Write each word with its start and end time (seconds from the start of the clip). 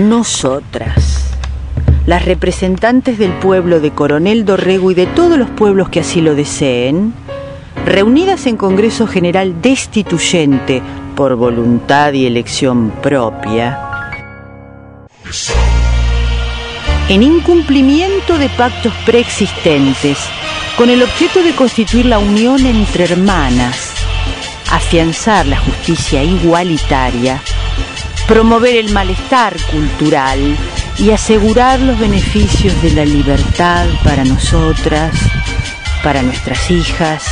Nosotras, 0.00 1.26
las 2.06 2.24
representantes 2.24 3.18
del 3.18 3.32
pueblo 3.32 3.80
de 3.80 3.90
Coronel 3.90 4.46
Dorrego 4.46 4.90
y 4.90 4.94
de 4.94 5.06
todos 5.06 5.38
los 5.38 5.50
pueblos 5.50 5.90
que 5.90 6.00
así 6.00 6.22
lo 6.22 6.34
deseen, 6.34 7.12
reunidas 7.84 8.46
en 8.46 8.56
Congreso 8.56 9.06
General 9.06 9.60
Destituyente 9.60 10.80
por 11.14 11.36
voluntad 11.36 12.14
y 12.14 12.24
elección 12.24 12.90
propia, 13.02 13.78
en 17.10 17.22
incumplimiento 17.22 18.38
de 18.38 18.48
pactos 18.48 18.94
preexistentes, 19.04 20.16
con 20.78 20.88
el 20.88 21.02
objeto 21.02 21.42
de 21.42 21.54
constituir 21.54 22.06
la 22.06 22.18
unión 22.18 22.64
entre 22.64 23.04
hermanas, 23.04 23.92
afianzar 24.70 25.46
la 25.46 25.58
justicia 25.58 26.24
igualitaria, 26.24 27.42
promover 28.30 28.76
el 28.76 28.92
malestar 28.92 29.56
cultural 29.72 30.56
y 30.98 31.10
asegurar 31.10 31.80
los 31.80 31.98
beneficios 31.98 32.80
de 32.80 32.92
la 32.92 33.04
libertad 33.04 33.88
para 34.04 34.24
nosotras, 34.24 35.12
para 36.04 36.22
nuestras 36.22 36.70
hijas 36.70 37.24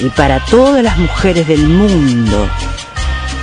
y 0.00 0.08
para 0.08 0.44
todas 0.46 0.82
las 0.82 0.98
mujeres 0.98 1.46
del 1.46 1.68
mundo, 1.68 2.50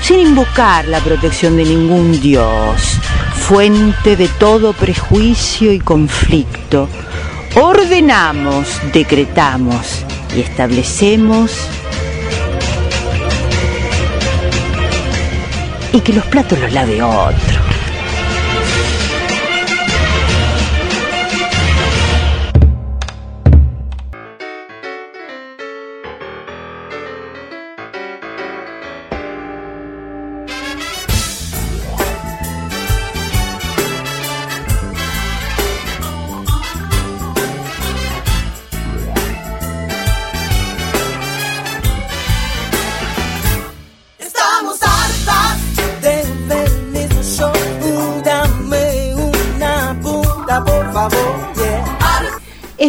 sin 0.01 0.19
invocar 0.19 0.85
la 0.89 0.99
protección 0.99 1.55
de 1.55 1.63
ningún 1.63 2.19
dios, 2.19 2.99
fuente 3.35 4.17
de 4.17 4.27
todo 4.27 4.73
prejuicio 4.73 5.71
y 5.71 5.79
conflicto, 5.79 6.89
ordenamos, 7.55 8.81
decretamos 8.91 10.03
y 10.35 10.41
establecemos 10.41 11.53
y 15.93 16.01
que 16.01 16.13
los 16.13 16.25
platos 16.25 16.59
los 16.59 16.71
lave 16.71 17.01
otro. 17.01 17.76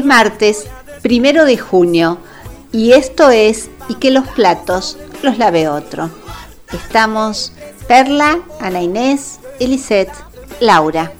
Martes, 0.08 0.66
primero 1.02 1.44
de 1.44 1.58
junio, 1.58 2.18
y 2.72 2.92
esto 2.92 3.30
es 3.30 3.70
Y 3.88 3.94
que 3.94 4.10
los 4.10 4.26
platos 4.28 4.98
los 5.22 5.38
lave 5.38 5.68
otro. 5.68 6.10
Estamos 6.72 7.52
Perla, 7.86 8.40
Ana 8.60 8.82
Inés, 8.82 9.38
Elisette, 9.60 10.12
Laura. 10.60 11.12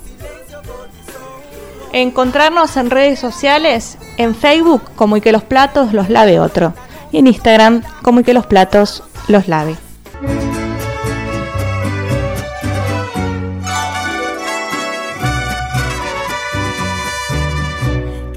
Encontrarnos 1.92 2.76
en 2.76 2.90
redes 2.90 3.18
sociales, 3.18 3.96
en 4.18 4.34
Facebook 4.34 4.82
como 4.96 5.16
y 5.16 5.20
que 5.22 5.32
los 5.32 5.42
platos 5.42 5.94
los 5.94 6.10
lave 6.10 6.40
otro, 6.40 6.74
y 7.12 7.18
en 7.18 7.26
Instagram 7.28 7.82
como 8.02 8.20
y 8.20 8.24
que 8.24 8.34
los 8.34 8.46
platos 8.46 9.02
los 9.28 9.48
lave. 9.48 9.76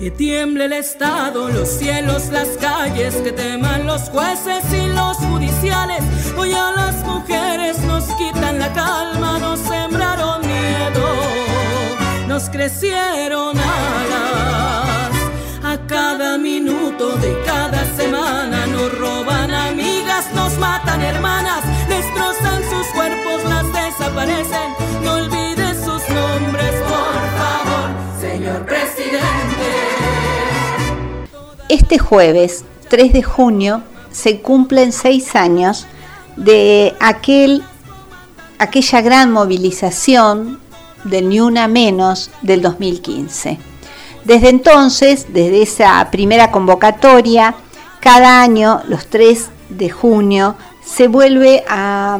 Tiemble 0.09 0.65
el 0.65 0.73
Estado, 0.73 1.49
los 1.49 1.69
cielos, 1.69 2.29
las 2.31 2.47
calles, 2.59 3.13
que 3.17 3.31
teman 3.31 3.85
los 3.85 4.09
jueces 4.09 4.63
y 4.73 4.87
los 4.87 5.17
judiciales. 5.17 6.01
Hoy 6.35 6.53
a 6.53 6.71
las 6.71 6.95
mujeres 7.05 7.77
nos 7.83 8.05
quitan 8.15 8.57
la 8.57 8.73
calma, 8.73 9.37
nos 9.37 9.59
sembraron 9.59 10.41
miedo, 10.41 11.05
nos 12.27 12.49
crecieron 12.49 13.55
alas. 13.59 15.11
A 15.63 15.77
cada 15.87 16.39
minuto 16.39 17.15
de 17.17 17.39
cada 17.45 17.85
semana 17.95 18.65
nos 18.65 18.97
roban 18.97 19.53
amigas, 19.53 20.33
nos 20.33 20.57
matan 20.57 20.99
hermanas, 21.03 21.61
destrozan 21.87 22.63
sus 22.63 22.87
cuerpos, 22.87 23.43
las 23.47 23.71
desaparecen. 23.71 24.73
No 25.03 25.13
olvides 25.13 25.40
Este 31.71 31.99
jueves 31.99 32.65
3 32.89 33.13
de 33.13 33.23
junio 33.23 33.81
se 34.11 34.41
cumplen 34.41 34.91
seis 34.91 35.37
años 35.37 35.87
de 36.35 36.93
aquel, 36.99 37.63
aquella 38.59 38.99
gran 38.99 39.31
movilización 39.31 40.59
del 41.05 41.29
Ni 41.29 41.39
Una 41.39 41.69
Menos 41.69 42.29
del 42.41 42.61
2015. 42.61 43.57
Desde 44.25 44.49
entonces, 44.49 45.27
desde 45.29 45.61
esa 45.61 46.05
primera 46.11 46.51
convocatoria, 46.51 47.55
cada 48.01 48.41
año, 48.41 48.81
los 48.89 49.07
3 49.07 49.47
de 49.69 49.89
junio, 49.89 50.57
se 50.83 51.07
vuelve 51.07 51.63
a, 51.69 52.19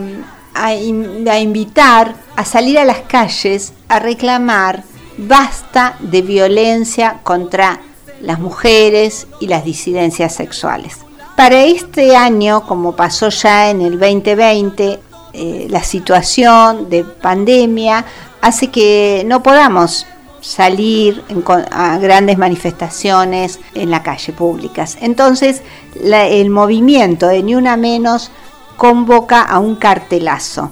a, 0.53 0.73
invitar 0.73 2.15
a 2.37 2.45
salir 2.45 2.79
a 2.79 2.85
las 2.85 2.99
calles 2.99 3.73
a 3.89 3.99
reclamar 3.99 4.85
basta 5.17 5.97
de 5.99 6.21
violencia 6.21 7.19
contra 7.23 7.81
las 8.21 8.39
mujeres 8.39 9.27
y 9.39 9.47
las 9.47 9.63
disidencias 9.65 10.35
sexuales. 10.35 10.97
Para 11.35 11.63
este 11.63 12.15
año, 12.15 12.65
como 12.67 12.95
pasó 12.95 13.29
ya 13.29 13.69
en 13.69 13.81
el 13.81 13.99
2020, 13.99 14.99
eh, 15.33 15.67
la 15.69 15.83
situación 15.83 16.89
de 16.89 17.03
pandemia 17.03 18.05
hace 18.41 18.67
que 18.67 19.23
no 19.25 19.41
podamos 19.41 20.05
salir 20.41 21.23
a 21.71 21.97
grandes 21.99 22.37
manifestaciones 22.37 23.59
en 23.75 23.91
la 23.91 24.03
calle 24.03 24.33
públicas. 24.33 24.97
Entonces, 24.99 25.61
el 26.03 26.49
movimiento 26.49 27.27
de 27.27 27.43
Ni 27.43 27.55
Una 27.55 27.77
Menos 27.77 28.31
convoca 28.75 29.41
a 29.41 29.59
un 29.59 29.75
cartelazo. 29.75 30.71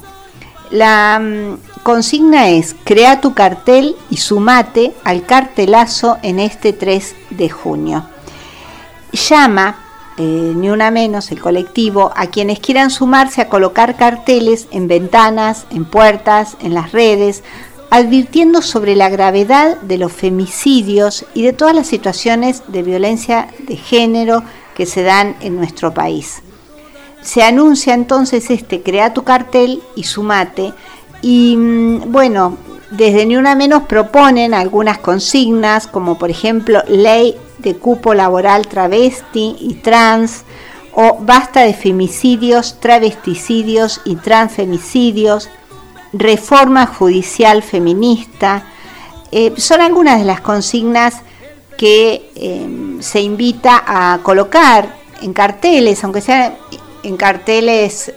La 0.72 1.20
mm, 1.20 1.82
consigna 1.84 2.50
es, 2.50 2.76
crea 2.84 3.22
tu 3.22 3.34
cartel 3.34 3.96
y 4.10 4.18
sumate 4.18 4.94
al 5.04 5.26
cartelazo 5.26 6.18
en 6.22 6.40
este 6.40 6.74
3 6.74 7.16
de 7.32 7.50
junio. 7.50 8.06
Llama, 9.12 9.76
eh, 10.18 10.54
ni 10.56 10.70
una 10.70 10.92
menos, 10.92 11.32
el 11.32 11.40
colectivo, 11.40 12.12
a 12.16 12.28
quienes 12.28 12.60
quieran 12.60 12.92
sumarse 12.92 13.42
a 13.42 13.50
colocar 13.50 13.96
carteles 13.96 14.68
en 14.72 14.88
ventanas, 14.88 15.66
en 15.72 15.86
puertas, 15.86 16.58
en 16.62 16.74
las 16.74 16.92
redes, 16.92 17.44
advirtiendo 17.90 18.62
sobre 18.62 18.96
la 18.96 19.10
gravedad 19.10 19.78
de 19.82 19.98
los 19.98 20.12
femicidios 20.12 21.26
y 21.34 21.44
de 21.44 21.54
todas 21.54 21.76
las 21.76 21.88
situaciones 21.88 22.64
de 22.68 22.84
violencia 22.84 23.48
de 23.60 23.76
género 23.78 24.44
que 24.76 24.86
se 24.86 25.02
dan 25.02 25.36
en 25.42 25.56
nuestro 25.56 25.94
país. 25.94 26.44
Se 27.22 27.44
anuncia 27.44 27.94
entonces 27.94 28.50
este 28.50 28.82
Crea 28.82 29.14
tu 29.14 29.24
cartel 29.24 29.82
y 29.96 30.04
sumate 30.04 30.74
y 31.22 31.56
mm, 31.58 32.12
bueno, 32.12 32.58
desde 32.92 33.26
Ni 33.26 33.36
Una 33.36 33.56
Menos 33.56 33.84
proponen 33.84 34.54
algunas 34.54 34.98
consignas, 34.98 35.88
como 35.88 36.18
por 36.18 36.30
ejemplo 36.30 36.82
ley 36.88 37.36
de 37.60 37.76
cupo 37.76 38.14
laboral 38.14 38.68
travesti 38.68 39.56
y 39.60 39.76
trans, 39.76 40.44
o 40.94 41.18
basta 41.22 41.62
de 41.62 41.74
femicidios, 41.74 42.80
travesticidios 42.80 44.02
y 44.06 44.16
transfemicidios, 44.16 45.50
reforma 46.14 46.88
judicial 46.88 47.62
feminista. 47.62 48.64
Eh, 49.32 49.54
son 49.58 49.82
algunas 49.82 50.20
de 50.20 50.26
las 50.26 50.42
consignas 50.42 51.22
que 51.78 52.32
em, 52.36 53.02
se 53.02 53.22
invita 53.22 53.84
a 53.86 54.20
colocar 54.24 54.98
en 55.22 55.34
carteles, 55.34 56.04
aunque 56.04 56.22
sean 56.22 56.56
en 57.04 57.18
carteles 57.18 58.12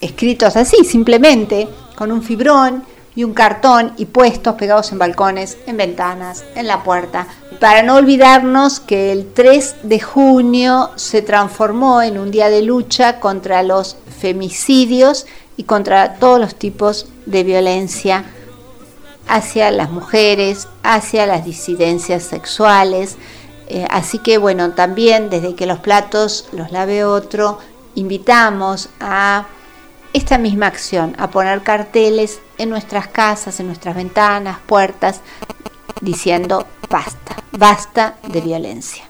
escritos 0.00 0.56
así, 0.56 0.84
simplemente, 0.84 1.68
con 1.96 2.12
un 2.12 2.22
fibrón 2.22 2.84
y 3.14 3.24
un 3.24 3.34
cartón 3.34 3.92
y 3.98 4.06
puestos 4.06 4.54
pegados 4.54 4.90
en 4.92 4.98
balcones, 4.98 5.58
en 5.66 5.76
ventanas, 5.76 6.44
en 6.54 6.66
la 6.66 6.82
puerta. 6.82 7.26
Para 7.60 7.82
no 7.82 7.96
olvidarnos 7.96 8.80
que 8.80 9.12
el 9.12 9.32
3 9.32 9.76
de 9.82 10.00
junio 10.00 10.90
se 10.96 11.22
transformó 11.22 12.02
en 12.02 12.18
un 12.18 12.30
día 12.30 12.48
de 12.48 12.62
lucha 12.62 13.20
contra 13.20 13.62
los 13.62 13.96
femicidios 14.18 15.26
y 15.56 15.64
contra 15.64 16.14
todos 16.14 16.40
los 16.40 16.54
tipos 16.54 17.06
de 17.26 17.44
violencia 17.44 18.24
hacia 19.28 19.70
las 19.70 19.90
mujeres, 19.90 20.68
hacia 20.82 21.26
las 21.26 21.44
disidencias 21.44 22.22
sexuales. 22.22 23.16
Eh, 23.68 23.86
así 23.90 24.18
que 24.18 24.38
bueno, 24.38 24.72
también 24.72 25.30
desde 25.30 25.54
que 25.54 25.66
los 25.66 25.78
platos 25.78 26.48
los 26.52 26.72
lave 26.72 27.04
otro, 27.04 27.58
invitamos 27.94 28.88
a 29.00 29.46
esta 30.12 30.38
misma 30.38 30.66
acción, 30.66 31.14
a 31.18 31.30
poner 31.30 31.62
carteles 31.62 32.40
en 32.58 32.70
nuestras 32.70 33.08
casas, 33.08 33.58
en 33.60 33.66
nuestras 33.66 33.96
ventanas, 33.96 34.58
puertas, 34.66 35.20
diciendo 36.00 36.66
basta, 36.90 37.36
basta 37.52 38.16
de 38.28 38.40
violencia. 38.40 39.04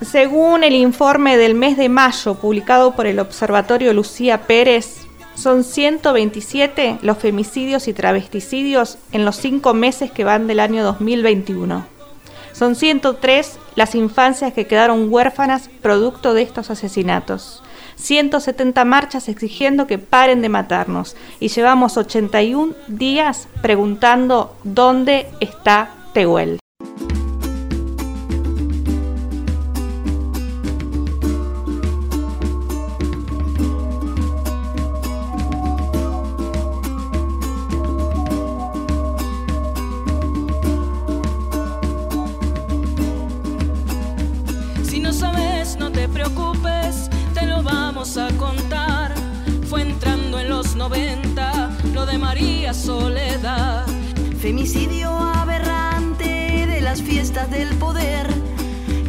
Según 0.00 0.64
el 0.64 0.74
informe 0.74 1.36
del 1.36 1.54
mes 1.54 1.76
de 1.76 1.88
mayo 1.88 2.34
publicado 2.34 2.94
por 2.96 3.06
el 3.06 3.20
Observatorio 3.20 3.92
Lucía 3.92 4.42
Pérez, 4.42 5.06
son 5.34 5.64
127 5.64 6.98
los 7.02 7.18
femicidios 7.18 7.88
y 7.88 7.92
travesticidios 7.92 8.98
en 9.12 9.24
los 9.24 9.36
cinco 9.36 9.74
meses 9.74 10.10
que 10.10 10.24
van 10.24 10.46
del 10.46 10.60
año 10.60 10.82
2021. 10.82 11.86
Son 12.52 12.74
103 12.74 13.58
las 13.74 13.94
infancias 13.94 14.52
que 14.52 14.66
quedaron 14.66 15.12
huérfanas 15.12 15.68
producto 15.80 16.34
de 16.34 16.42
estos 16.42 16.70
asesinatos. 16.70 17.62
170 17.96 18.84
marchas 18.84 19.28
exigiendo 19.28 19.86
que 19.86 19.98
paren 19.98 20.42
de 20.42 20.48
matarnos 20.48 21.16
y 21.40 21.48
llevamos 21.48 21.96
81 21.96 22.74
días 22.88 23.48
preguntando 23.60 24.56
dónde 24.64 25.28
está 25.40 25.90
Tehuel. 26.12 26.61
Soledad. 52.74 53.86
Femicidio 54.40 55.10
aberrante 55.10 56.66
de 56.66 56.80
las 56.80 57.02
fiestas 57.02 57.50
del 57.50 57.68
poder. 57.76 58.26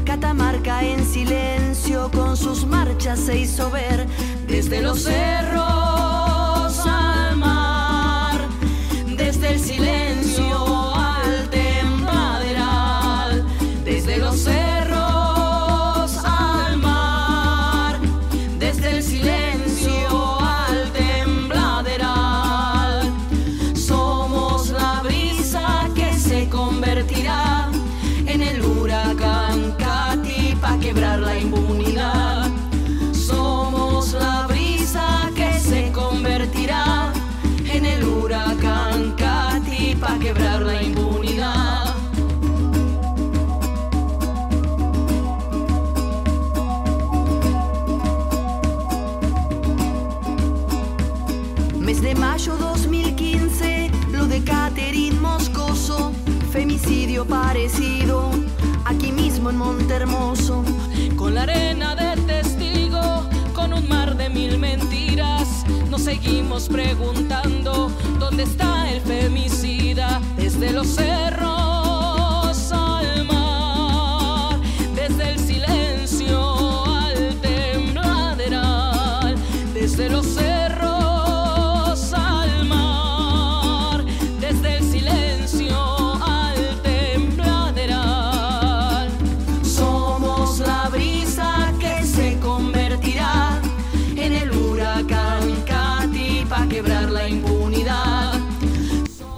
Catamarca 0.06 0.84
en 0.84 1.06
silencio 1.06 2.12
con 2.12 2.36
sus 2.38 2.66
marchas 2.66 3.20
se 3.20 3.40
hizo 3.40 3.72
ver 3.72 4.06
desde 4.48 4.82
los 4.82 5.04
cerros 5.04 6.80
al 6.86 7.38
mar, 7.38 8.42
desde 9.18 9.54
el 9.54 9.60
silencio 9.60 10.03
seguimos 66.24 66.70
preguntando 66.70 67.92
dónde 68.18 68.44
está 68.44 68.90
el 68.90 69.02
femicida 69.02 70.22
desde 70.38 70.72
los 70.72 70.88
cerros 70.88 72.72
al 72.72 73.26
mar, 73.26 74.58
desde 74.96 75.32
el 75.32 75.40
silencio 75.40 76.86
al 76.86 77.36
tembladeral, 77.42 79.36
desde 79.74 80.10
los 80.10 80.26
cerros. 80.26 80.53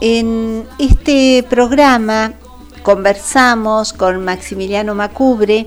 En 0.07 0.65
este 0.77 1.43
programa 1.49 2.33
conversamos 2.83 3.91
con 3.91 4.23
Maximiliano 4.23 4.93
Macubre, 4.93 5.65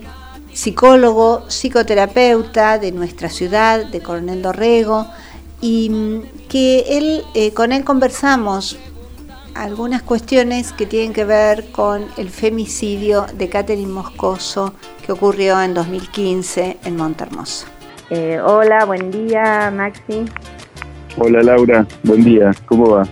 psicólogo, 0.52 1.46
psicoterapeuta 1.48 2.78
de 2.78 2.92
nuestra 2.92 3.30
ciudad, 3.30 3.84
de 3.86 4.00
Coronel 4.00 4.40
Dorrego, 4.40 5.08
y 5.60 5.90
mm, 5.90 6.48
que 6.48 6.84
él, 6.86 7.24
eh, 7.34 7.52
con 7.52 7.72
él 7.72 7.82
conversamos 7.82 8.78
algunas 9.56 10.04
cuestiones 10.04 10.72
que 10.72 10.86
tienen 10.86 11.12
que 11.12 11.24
ver 11.24 11.72
con 11.72 12.04
el 12.16 12.30
femicidio 12.30 13.26
de 13.36 13.48
Catherine 13.48 13.92
Moscoso 13.92 14.72
que 15.04 15.10
ocurrió 15.10 15.60
en 15.60 15.74
2015 15.74 16.78
en 16.84 16.94
Montermoso. 16.94 17.66
Eh, 18.08 18.40
hola, 18.40 18.84
buen 18.84 19.10
día 19.10 19.72
Maxi. 19.74 20.26
Hola 21.16 21.42
Laura, 21.42 21.84
buen 22.04 22.22
día, 22.22 22.52
¿cómo 22.68 22.90
va? 22.90 23.08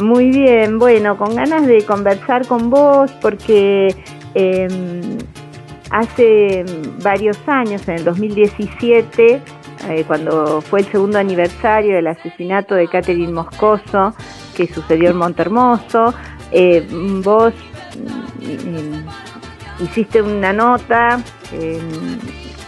Muy 0.00 0.30
bien, 0.30 0.78
bueno, 0.78 1.18
con 1.18 1.34
ganas 1.34 1.66
de 1.66 1.84
conversar 1.84 2.46
con 2.46 2.70
vos 2.70 3.10
porque 3.20 3.94
em, 4.34 5.18
hace 5.90 6.64
varios 7.02 7.38
años, 7.46 7.86
en 7.86 7.96
el 7.96 8.04
2017, 8.04 9.42
eh, 9.88 10.04
cuando 10.06 10.62
fue 10.62 10.80
el 10.80 10.86
segundo 10.86 11.18
aniversario 11.18 11.96
del 11.96 12.06
asesinato 12.06 12.74
de 12.74 12.88
Catherine 12.88 13.32
Moscoso, 13.32 14.14
que 14.56 14.66
sucedió 14.72 15.10
en 15.10 15.16
Montermoso, 15.16 16.14
eh, 16.50 16.86
vos 17.22 17.52
mm, 18.40 19.84
hiciste 19.84 20.22
una 20.22 20.54
nota 20.54 21.22
em, 21.52 22.18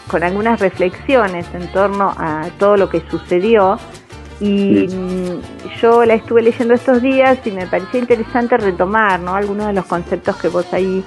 con 0.07 0.23
algunas 0.23 0.61
reflexiones 0.61 1.47
en 1.55 1.67
torno 1.73 2.13
a 2.19 2.51
todo 2.59 2.77
lo 2.77 2.91
que 2.91 3.03
sucedió 3.11 3.79
y 4.43 4.89
yo 5.81 6.05
la 6.05 6.15
estuve 6.15 6.43
leyendo 6.43 6.75
estos 6.75 7.01
días 7.01 7.39
y 7.45 7.53
me 7.53 7.67
parecía 7.67 8.01
interesante 8.01 8.57
retomar 8.57 9.21
¿no? 9.21 9.35
algunos 9.35 9.69
de 9.69 9.73
los 9.73 9.87
conceptos 9.87 10.37
que 10.37 10.49
vos 10.49 10.67
ahí 10.73 11.05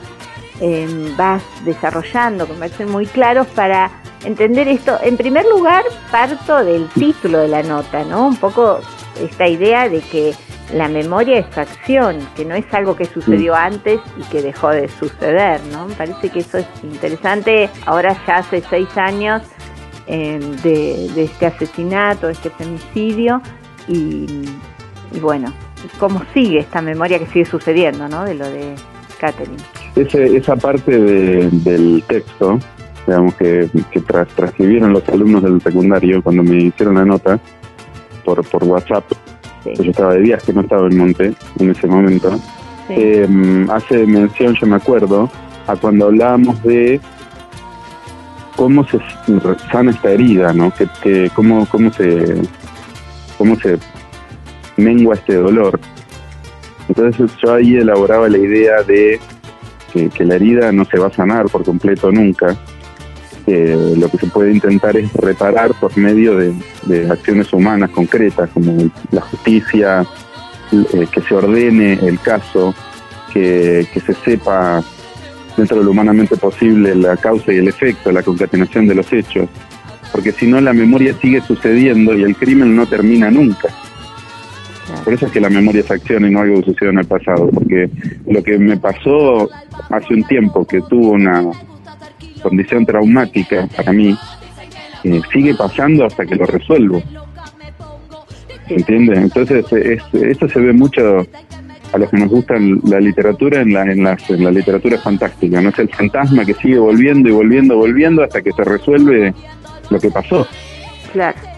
em, 0.62 1.16
vas 1.18 1.44
desarrollando, 1.66 2.48
que 2.48 2.54
me 2.54 2.60
parecen 2.60 2.90
muy 2.90 3.06
claros 3.06 3.46
para 3.48 3.92
entender 4.24 4.70
esto. 4.70 4.98
En 5.04 5.18
primer 5.18 5.46
lugar, 5.46 5.84
parto 6.12 6.64
del 6.64 6.88
título 6.90 7.40
de 7.40 7.50
la 7.50 7.62
nota, 7.62 8.06
¿no? 8.06 8.26
Un 8.26 8.38
poco 8.38 8.80
esta 9.22 9.48
idea 9.48 9.90
de 9.90 10.00
que 10.00 10.34
la 10.74 10.88
memoria 10.88 11.40
es 11.40 11.58
acción, 11.58 12.18
que 12.36 12.46
no 12.46 12.56
es 12.56 12.66
algo 12.74 12.96
que 12.96 13.06
sucedió 13.06 13.54
antes 13.54 14.00
y 14.18 14.24
que 14.32 14.42
dejó 14.42 14.70
de 14.70 14.88
suceder, 14.88 15.62
¿no? 15.72 15.88
Me 15.88 15.94
parece 15.96 16.30
que 16.30 16.40
eso 16.40 16.58
es 16.58 16.68
interesante. 16.84 17.70
Ahora 17.86 18.18
ya 18.26 18.38
hace 18.38 18.64
seis 18.70 18.98
años 18.98 19.42
de, 20.08 21.24
este 21.24 21.46
asesinato, 21.46 22.28
de 22.28 22.34
este 22.34 22.50
femicidio 22.50 23.42
y, 23.88 24.46
bueno, 25.22 25.52
cómo 26.00 26.22
sigue 26.34 26.60
esta 26.60 26.82
memoria 26.82 27.20
que 27.20 27.28
sigue 27.28 27.46
sucediendo, 27.46 28.08
¿no? 28.08 28.26
De 28.26 28.36
lo 28.36 28.48
de 28.48 28.76
Catherine. 29.20 29.58
esa 29.96 30.56
parte 30.56 30.98
del 30.98 32.04
texto, 32.08 32.60
digamos 33.08 33.36
que, 33.36 33.70
que 33.92 34.02
transcribieron 34.02 34.94
los 34.94 35.08
alumnos 35.10 35.44
del 35.44 35.62
secundario 35.62 36.22
cuando 36.22 36.44
me 36.44 36.64
hicieron 36.64 36.96
la 36.96 37.06
nota 37.06 37.40
por, 38.24 38.44
por 38.48 38.64
WhatsApp, 38.64 39.06
pues 39.64 39.80
yo 39.80 39.92
estaba 39.92 40.14
de 40.14 40.22
viaje, 40.22 40.54
no 40.54 40.62
estaba 40.62 40.88
en 40.88 40.98
Monte 40.98 41.34
en 41.60 41.70
ese 41.70 41.88
momento, 41.88 42.40
em, 42.90 43.70
hace 43.70 44.06
mención, 44.06 44.56
yo 44.56 44.68
me 44.68 44.76
acuerdo, 44.76 45.30
a 45.68 45.76
cuando 45.76 46.06
hablábamos 46.06 46.62
de 46.64 47.00
cómo 48.56 48.86
se 48.88 49.00
sana 49.72 49.92
esta 49.92 50.12
herida, 50.12 50.54
¿no? 50.54 50.72
Que, 51.02 51.30
cómo, 51.34 51.66
cómo, 51.68 51.92
se, 51.92 52.42
cómo 53.38 53.56
se 53.58 53.78
mengua 54.78 55.16
este 55.16 55.36
dolor. 55.36 55.80
Entonces 56.88 57.32
yo 57.44 57.54
ahí 57.54 57.76
elaboraba 57.76 58.30
la 58.30 58.38
idea 58.38 58.84
de 58.84 59.20
que, 59.92 60.26
la 60.26 60.36
herida 60.36 60.72
no 60.72 60.86
se 60.86 61.00
va 61.00 61.08
a 61.08 61.14
sanar 61.14 61.46
por 61.46 61.64
completo 61.64 62.12
nunca 62.12 62.58
lo 63.48 64.10
que 64.10 64.18
se 64.18 64.28
puede 64.28 64.52
intentar 64.52 64.98
es 64.98 65.14
reparar 65.14 65.72
por 65.80 65.96
medio 65.98 66.36
de, 66.38 67.08
acciones 67.10 67.52
humanas 67.54 67.92
concretas, 67.92 68.50
como 68.54 68.90
la 69.12 69.22
justicia, 69.22 70.06
eh, 70.72 71.08
que 71.12 71.22
se 71.22 71.36
ordene 71.36 71.94
el 71.94 72.20
caso, 72.20 72.74
que, 73.32 73.88
se 73.94 74.14
sepa 74.14 74.84
dentro 75.58 75.80
de 75.80 75.86
lo 75.86 75.92
humanamente 75.92 76.36
posible 76.38 76.96
la 76.96 77.18
causa 77.18 77.54
y 77.54 77.58
el 77.58 77.68
efecto, 77.68 78.12
la 78.12 78.24
concatenación 78.24 78.88
de 78.88 78.96
los 78.96 79.12
hechos, 79.12 79.50
porque 80.12 80.32
si 80.32 80.48
no 80.48 80.62
la 80.62 80.74
memoria 80.74 81.14
sigue 81.22 81.42
sucediendo 81.42 82.14
y 82.14 82.24
el 82.24 82.36
crimen 82.36 82.76
no 82.76 82.86
termina 82.86 83.30
nunca. 83.32 83.70
Por 85.04 85.14
eso 85.14 85.26
es 85.26 85.32
que 85.32 85.42
la 85.42 85.50
memoria 85.50 85.82
es 85.82 85.92
acción 85.92 86.26
y 86.26 86.32
no 86.32 86.42
algo 86.42 86.58
que 86.58 86.72
sucedió 86.72 86.92
en 86.92 87.00
el 87.00 87.06
pasado, 87.06 87.50
porque 87.50 87.90
lo 88.28 88.44
que 88.44 88.58
me 88.58 88.78
pasó 88.78 89.50
hace 89.90 90.14
un 90.14 90.24
tiempo 90.24 90.66
que 90.66 90.82
tuvo 90.82 91.12
una 91.12 91.44
condición 92.42 92.86
traumática 92.86 93.68
para 93.76 93.92
mí, 93.92 94.16
eh, 95.04 95.22
sigue 95.34 95.56
pasando 95.56 96.06
hasta 96.06 96.26
que 96.26 96.36
lo 96.36 96.46
resuelvo. 96.46 97.02
¿Entiendes? 98.68 99.20
Entonces, 99.20 99.66
esto 100.14 100.50
se 100.50 100.60
ve 100.60 100.74
mucho 100.74 101.26
a 101.96 102.00
los 102.00 102.10
que 102.10 102.18
nos 102.18 102.30
gusta 102.30 102.56
la 102.84 103.00
literatura 103.00 103.62
en 103.62 103.74
la, 103.74 103.84
en, 103.84 104.04
la, 104.04 104.18
en 104.30 104.44
la 104.44 104.52
literatura 104.52 104.98
fantástica, 105.00 105.62
¿no? 105.62 105.70
Es 105.70 105.80
el 105.80 105.90
fantasma 105.90 106.46
que 106.46 106.54
sigue 106.54 106.78
volviendo 106.78 107.30
y 107.30 107.32
volviendo, 107.32 107.78
volviendo 107.78 108.24
hasta 108.24 108.42
que 108.42 108.52
se 108.52 108.64
resuelve 108.64 109.34
lo 109.90 110.00
que 110.00 110.10
pasó. 110.10 110.48
Claro 111.14 111.56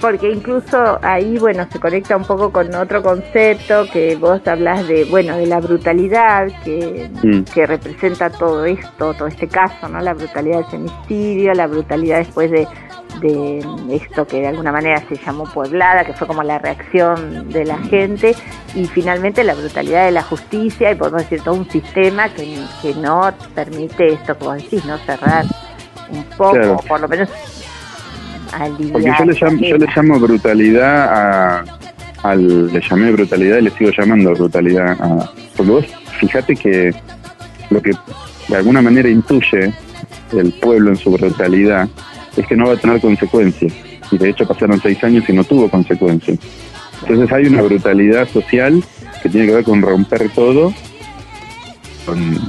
porque 0.00 0.30
incluso 0.30 0.98
ahí, 1.02 1.38
bueno, 1.38 1.66
se 1.70 1.80
conecta 1.80 2.16
un 2.16 2.24
poco 2.24 2.52
con 2.52 2.72
otro 2.74 3.02
concepto 3.02 3.86
que 3.92 4.16
vos 4.16 4.40
hablas 4.46 4.86
de, 4.86 5.04
bueno, 5.04 5.36
de 5.36 5.46
la 5.46 5.60
brutalidad 5.60 6.48
que, 6.64 7.10
mm. 7.22 7.42
que 7.52 7.66
representa 7.66 8.30
todo 8.30 8.64
esto, 8.64 9.14
todo 9.14 9.26
este 9.26 9.48
caso, 9.48 9.88
¿no? 9.88 10.00
La 10.00 10.14
brutalidad 10.14 10.58
del 10.58 10.66
femicidio, 10.66 11.52
la 11.54 11.66
brutalidad 11.66 12.18
después 12.18 12.50
de, 12.50 12.66
de 13.20 13.64
esto 13.90 14.26
que 14.26 14.40
de 14.40 14.48
alguna 14.48 14.72
manera 14.72 15.02
se 15.08 15.16
llamó 15.16 15.44
pueblada, 15.44 16.04
que 16.04 16.12
fue 16.12 16.26
como 16.26 16.42
la 16.42 16.58
reacción 16.58 17.50
de 17.50 17.64
la 17.64 17.78
gente, 17.78 18.34
y 18.74 18.86
finalmente 18.86 19.44
la 19.44 19.54
brutalidad 19.54 20.04
de 20.04 20.12
la 20.12 20.22
justicia, 20.22 20.90
y 20.90 20.94
podemos 20.94 21.22
decir 21.22 21.42
todo 21.42 21.54
un 21.54 21.68
sistema 21.70 22.28
que, 22.28 22.58
que 22.82 22.94
no 22.94 23.32
permite 23.54 24.14
esto, 24.14 24.36
como 24.38 24.54
decís, 24.54 24.84
¿no? 24.84 24.98
Cerrar 24.98 25.44
un 26.10 26.24
poco, 26.36 26.82
por 26.86 27.00
lo 27.00 27.08
menos 27.08 27.28
porque 28.92 29.12
yo 29.18 29.24
le 29.24 29.32
llamo, 29.34 29.60
yo 29.60 29.76
le 29.76 29.86
llamo 29.94 30.20
brutalidad 30.20 31.08
a, 31.12 31.64
al, 32.22 32.72
le 32.72 32.80
llamé 32.80 33.12
brutalidad 33.12 33.58
y 33.58 33.62
le 33.62 33.70
sigo 33.70 33.90
llamando 33.96 34.32
brutalidad 34.32 34.96
a, 35.00 35.30
porque 35.56 35.72
vos 35.72 35.86
fíjate 36.18 36.56
que 36.56 36.94
lo 37.70 37.82
que 37.82 37.92
de 38.48 38.56
alguna 38.56 38.80
manera 38.82 39.08
intuye 39.08 39.72
el 40.32 40.52
pueblo 40.54 40.90
en 40.90 40.96
su 40.96 41.10
brutalidad 41.10 41.88
es 42.36 42.46
que 42.46 42.56
no 42.56 42.66
va 42.66 42.74
a 42.74 42.76
tener 42.76 43.00
consecuencias 43.00 43.72
y 44.10 44.18
de 44.18 44.30
hecho 44.30 44.46
pasaron 44.46 44.80
seis 44.80 45.02
años 45.04 45.28
y 45.28 45.32
no 45.32 45.44
tuvo 45.44 45.68
consecuencias 45.68 46.38
entonces 47.02 47.32
hay 47.32 47.46
una 47.46 47.62
brutalidad 47.62 48.28
social 48.28 48.82
que 49.22 49.28
tiene 49.28 49.46
que 49.46 49.54
ver 49.54 49.64
con 49.64 49.82
romper 49.82 50.28
todo 50.30 50.72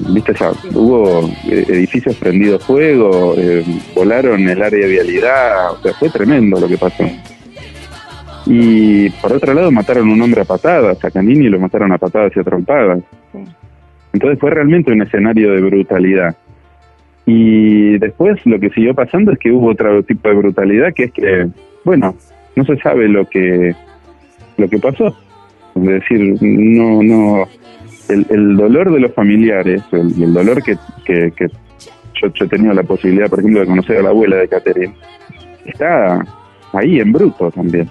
viste 0.10 0.34
ya, 0.34 0.52
hubo 0.74 1.28
eh, 1.50 1.66
edificios 1.70 2.16
prendidos 2.16 2.64
fuego, 2.64 3.34
eh, 3.38 3.64
volaron 3.96 4.48
el 4.48 4.62
área 4.62 4.86
de 4.86 4.92
vialidad, 4.92 5.72
o 5.72 5.82
sea, 5.82 5.94
fue 5.94 6.10
tremendo 6.10 6.60
lo 6.60 6.68
que 6.68 6.78
pasó. 6.78 7.04
Y 8.46 9.10
por 9.10 9.34
otro 9.34 9.54
lado 9.54 9.72
mataron 9.72 10.10
a 10.10 10.14
un 10.14 10.22
hombre 10.22 10.42
a 10.42 10.46
patadas, 10.46 11.04
a 11.04 11.12
Canini 11.12 11.50
lo 11.50 11.60
mataron 11.60 11.92
a 11.92 11.98
patadas 11.98 12.32
y 12.36 12.40
a 12.40 12.44
trompadas. 12.44 13.00
Entonces 14.14 14.40
fue 14.40 14.52
realmente 14.52 14.92
un 14.92 15.02
escenario 15.02 15.52
de 15.52 15.62
brutalidad. 15.62 16.36
Y 17.28 17.98
después 17.98 18.40
lo 18.46 18.58
que 18.58 18.70
siguió 18.70 18.96
pasando 18.96 19.34
es 19.34 19.40
que 19.40 19.52
hubo 19.52 19.72
otro 19.72 20.02
tipo 20.02 20.30
de 20.30 20.36
brutalidad, 20.36 20.94
que 20.94 21.04
es 21.04 21.12
que, 21.12 21.48
bueno, 21.84 22.16
no 22.56 22.66
se 22.66 22.78
sabe 22.78 23.10
lo 23.10 23.26
que 23.26 23.76
lo 24.58 24.70
que 24.70 24.80
pasó. 24.80 25.16
Es 25.76 25.84
decir, 25.84 26.38
no, 26.42 27.04
no, 27.04 27.48
el, 28.08 28.56
dolor 28.56 28.94
de 28.94 29.02
los 29.02 29.14
familiares, 29.14 29.84
el, 29.92 30.34
dolor 30.34 30.64
que, 30.64 30.78
que, 31.06 31.48
yo, 32.22 32.46
he 32.46 32.48
tenido 32.48 32.74
la 32.74 32.84
posibilidad, 32.84 33.30
por 33.30 33.40
ejemplo, 33.40 33.60
de 33.60 33.68
conocer 33.68 33.98
a 33.98 34.04
la 34.04 34.10
abuela 34.10 34.38
de 34.38 34.48
Catherine, 34.48 34.96
está 35.66 36.26
ahí 36.72 37.02
en 37.02 37.12
bruto 37.12 37.52
también. 37.52 37.90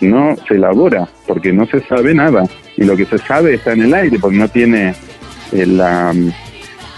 No 0.00 0.34
se 0.48 0.54
elabora 0.54 1.08
porque 1.28 1.52
no 1.52 1.64
se 1.66 1.78
sabe 1.80 2.12
nada 2.12 2.44
y 2.76 2.84
lo 2.84 2.96
que 2.96 3.06
se 3.06 3.18
sabe 3.18 3.54
está 3.54 3.72
en 3.72 3.82
el 3.82 3.94
aire 3.94 4.18
porque 4.20 4.36
no 4.36 4.48
tiene 4.48 4.92
eh, 5.52 5.64
la 5.64 6.12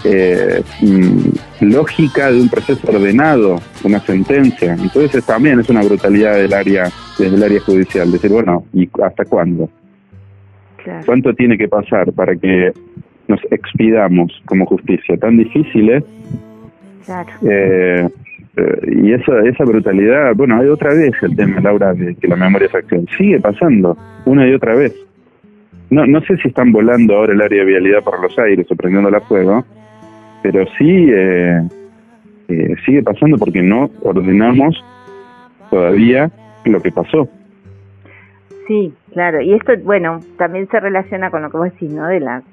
eh, 0.03 0.61
mm, 0.81 1.29
lógica 1.61 2.31
de 2.31 2.41
un 2.41 2.49
proceso 2.49 2.87
ordenado, 2.89 3.59
una 3.83 3.99
sentencia. 3.99 4.73
Entonces 4.73 5.25
también 5.25 5.59
es 5.59 5.69
una 5.69 5.81
brutalidad 5.81 6.35
del 6.35 6.53
área 6.53 6.89
desde 7.17 7.35
el 7.35 7.43
área 7.43 7.59
judicial, 7.61 8.11
decir, 8.11 8.31
bueno, 8.31 8.63
¿y 8.73 8.89
hasta 9.03 9.25
cuándo? 9.25 9.69
¿Cuánto 11.05 11.33
tiene 11.33 11.57
que 11.57 11.67
pasar 11.67 12.13
para 12.13 12.35
que 12.35 12.71
nos 13.27 13.39
expidamos 13.51 14.31
como 14.45 14.65
justicia? 14.65 15.17
Tan 15.17 15.37
difícil 15.37 15.89
es. 15.89 16.03
Eh, 17.41 18.07
eh, 18.57 19.01
y 19.03 19.13
esa, 19.13 19.39
esa 19.45 19.65
brutalidad, 19.65 20.33
bueno, 20.35 20.59
hay 20.59 20.67
otra 20.67 20.93
vez 20.93 21.11
el 21.21 21.35
tema, 21.35 21.59
Laura, 21.59 21.93
de 21.93 22.15
que 22.15 22.27
la 22.27 22.35
memoria 22.35 22.67
es 22.67 22.75
acción. 22.75 23.05
Sigue 23.17 23.39
pasando, 23.39 23.97
una 24.25 24.47
y 24.47 24.53
otra 24.53 24.75
vez. 24.75 24.95
No, 25.89 26.05
no 26.05 26.21
sé 26.21 26.37
si 26.37 26.49
están 26.49 26.71
volando 26.71 27.15
ahora 27.15 27.33
el 27.33 27.41
área 27.41 27.59
de 27.59 27.65
vialidad 27.65 28.03
por 28.03 28.21
los 28.21 28.37
aires 28.39 28.67
o 28.69 28.75
prendiendo 28.75 29.09
la 29.09 29.21
fuego, 29.21 29.65
pero 30.49 30.65
sí 30.77 31.09
eh, 31.11 31.61
sigue 32.85 33.03
pasando 33.03 33.37
porque 33.37 33.61
no 33.61 33.89
ordenamos 34.01 34.81
todavía 35.69 36.31
lo 36.63 36.81
que 36.81 36.89
pasó. 36.89 37.27
Sí, 38.65 38.93
claro. 39.11 39.41
Y 39.41 39.53
esto, 39.53 39.73
bueno, 39.83 40.21
también 40.37 40.69
se 40.69 40.79
relaciona 40.79 41.31
con 41.31 41.41
lo 41.41 41.49
que 41.49 41.57
vos 41.57 41.69
decís, 41.73 41.91
¿no? 41.91 42.07
De 42.07 42.21
la 42.21 42.43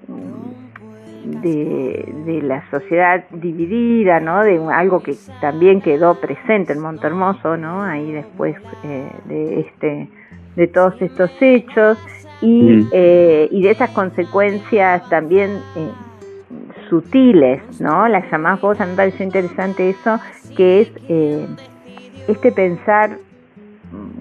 de, 1.25 2.41
la 2.43 2.69
sociedad 2.69 3.25
dividida, 3.31 4.19
¿no? 4.19 4.43
De 4.43 4.61
algo 4.73 5.01
que 5.01 5.15
también 5.41 5.81
quedó 5.81 6.21
presente 6.21 6.73
en 6.73 6.81
Montermoso, 6.81 7.57
¿no? 7.57 7.81
Ahí 7.81 8.11
después 8.11 8.57
eh, 8.83 9.09
de 9.27 9.61
este 9.61 10.09
de 10.57 10.67
todos 10.67 11.01
estos 11.01 11.31
hechos 11.41 11.97
y, 12.41 12.63
mm. 12.63 12.89
eh, 12.93 13.49
y 13.53 13.63
de 13.63 13.71
esas 13.71 13.91
consecuencias 13.91 15.09
también 15.09 15.51
eh, 15.77 15.91
sutiles, 16.95 17.61
¿no? 17.81 18.07
Las 18.07 18.31
llamás 18.31 18.61
vos, 18.61 18.81
a 18.81 18.85
mí 18.85 18.93
me 18.93 18.97
pareció 18.97 19.25
interesante 19.25 19.91
eso, 19.91 20.21
que 20.57 20.83
es 20.83 20.93
este 22.29 22.53
pensar 22.53 23.19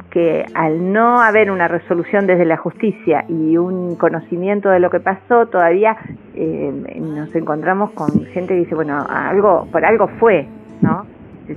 que 0.09 0.45
al 0.55 0.91
no 0.91 1.21
haber 1.21 1.51
una 1.51 1.67
resolución 1.67 2.25
desde 2.25 2.45
la 2.45 2.57
justicia 2.57 3.25
y 3.29 3.57
un 3.57 3.95
conocimiento 3.95 4.69
de 4.69 4.79
lo 4.79 4.89
que 4.89 4.99
pasó, 4.99 5.45
todavía 5.47 5.97
eh, 6.35 6.71
nos 6.99 7.33
encontramos 7.35 7.91
con 7.91 8.25
gente 8.25 8.53
que 8.53 8.59
dice, 8.61 8.75
bueno, 8.75 9.05
algo 9.07 9.67
por 9.71 9.85
algo 9.85 10.07
fue, 10.19 10.47
¿no? 10.81 11.05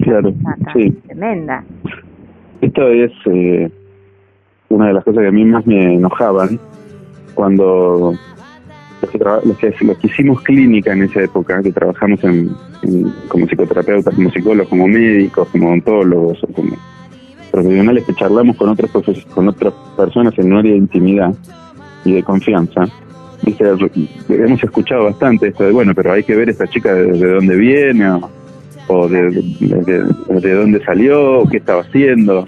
claro, 0.03 0.33
sí. 0.75 0.91
Tremenda. 1.07 1.65
Esto 2.61 2.89
es 2.89 3.13
eh, 3.27 3.71
una 4.69 4.89
de 4.89 4.93
las 4.95 5.05
cosas 5.05 5.23
que 5.23 5.29
a 5.29 5.33
mí 5.33 5.45
más 5.45 5.67
me 5.67 5.95
enojaban 5.95 6.59
cuando 7.35 8.15
los 9.19 9.57
que, 9.59 9.75
los 9.81 9.99
que, 9.99 10.07
hicimos 10.07 10.43
clínica 10.43 10.93
en 10.93 11.03
esa 11.03 11.23
época, 11.23 11.63
que 11.63 11.73
trabajamos 11.73 12.23
en, 12.25 12.55
como 13.29 13.47
psicoterapeutas, 13.47 14.15
como 14.15 14.31
psicólogos, 14.31 14.69
como 14.69 14.89
médicos, 14.89 15.49
como 15.49 15.69
odontólogos, 15.69 16.43
o 16.45 16.47
como 16.49 16.77
profesionales 17.51 18.05
que 18.05 18.15
charlamos 18.15 18.57
con 18.57 18.69
otras 18.69 18.91
con 19.35 19.49
otras 19.49 19.73
personas 19.97 20.35
en 20.39 20.53
un 20.53 20.59
área 20.59 20.73
de 20.73 20.79
intimidad 20.79 21.35
y 22.05 22.13
de 22.13 22.23
confianza, 22.23 22.87
hemos 24.29 24.63
escuchado 24.63 25.05
bastante 25.05 25.49
esto 25.49 25.65
de, 25.65 25.73
bueno, 25.73 25.93
pero 25.95 26.13
hay 26.13 26.23
que 26.23 26.35
ver 26.35 26.49
esta 26.49 26.67
chica 26.67 26.95
de, 26.95 27.35
dónde 27.35 27.57
viene 27.57 28.21
o, 28.89 29.09
de, 29.09 29.31
de, 29.61 30.55
dónde 30.55 30.85
salió, 30.85 31.41
o 31.41 31.49
qué 31.49 31.59
estaba 31.59 31.83
haciendo. 31.83 32.47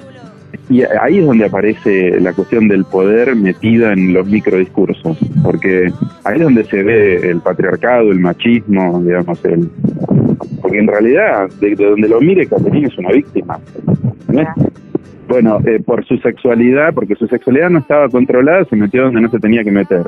Y 0.70 0.82
ahí 0.82 1.18
es 1.18 1.26
donde 1.26 1.46
aparece 1.46 2.20
la 2.20 2.32
cuestión 2.32 2.68
del 2.68 2.84
poder 2.84 3.34
metida 3.36 3.92
en 3.92 4.12
los 4.12 4.26
microdiscursos, 4.26 5.18
porque 5.42 5.90
ahí 6.24 6.36
es 6.36 6.42
donde 6.42 6.64
se 6.64 6.82
ve 6.82 7.30
el 7.30 7.40
patriarcado, 7.40 8.10
el 8.10 8.20
machismo, 8.20 9.00
digamos, 9.02 9.42
el, 9.44 9.70
porque 10.60 10.78
en 10.78 10.86
realidad, 10.86 11.48
de, 11.60 11.74
donde 11.74 12.08
lo 12.08 12.20
mire, 12.20 12.46
Caterina 12.46 12.88
es 12.88 12.98
una 12.98 13.10
víctima. 13.10 13.58
Bueno, 15.28 15.60
eh, 15.66 15.80
por 15.84 16.04
su 16.06 16.16
sexualidad, 16.18 16.94
porque 16.94 17.14
su 17.14 17.26
sexualidad 17.26 17.70
no 17.70 17.80
estaba 17.80 18.08
controlada, 18.08 18.64
se 18.64 18.76
metió 18.76 19.04
donde 19.04 19.20
no 19.20 19.30
se 19.30 19.38
tenía 19.38 19.62
que 19.62 19.70
meter. 19.70 20.06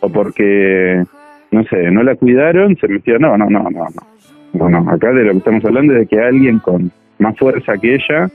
O 0.00 0.10
porque, 0.10 1.02
no 1.50 1.64
sé, 1.64 1.90
no 1.90 2.02
la 2.02 2.14
cuidaron, 2.14 2.76
se 2.76 2.88
metió. 2.88 3.18
No, 3.18 3.36
no, 3.38 3.48
no, 3.48 3.62
no, 3.62 3.70
no. 3.70 3.86
Bueno, 4.52 4.84
acá 4.90 5.12
de 5.12 5.24
lo 5.24 5.32
que 5.32 5.38
estamos 5.38 5.64
hablando 5.64 5.94
es 5.94 6.00
de 6.00 6.06
que 6.06 6.20
alguien 6.20 6.58
con 6.58 6.90
más 7.18 7.38
fuerza 7.38 7.78
que 7.78 7.94
ella, 7.94 8.30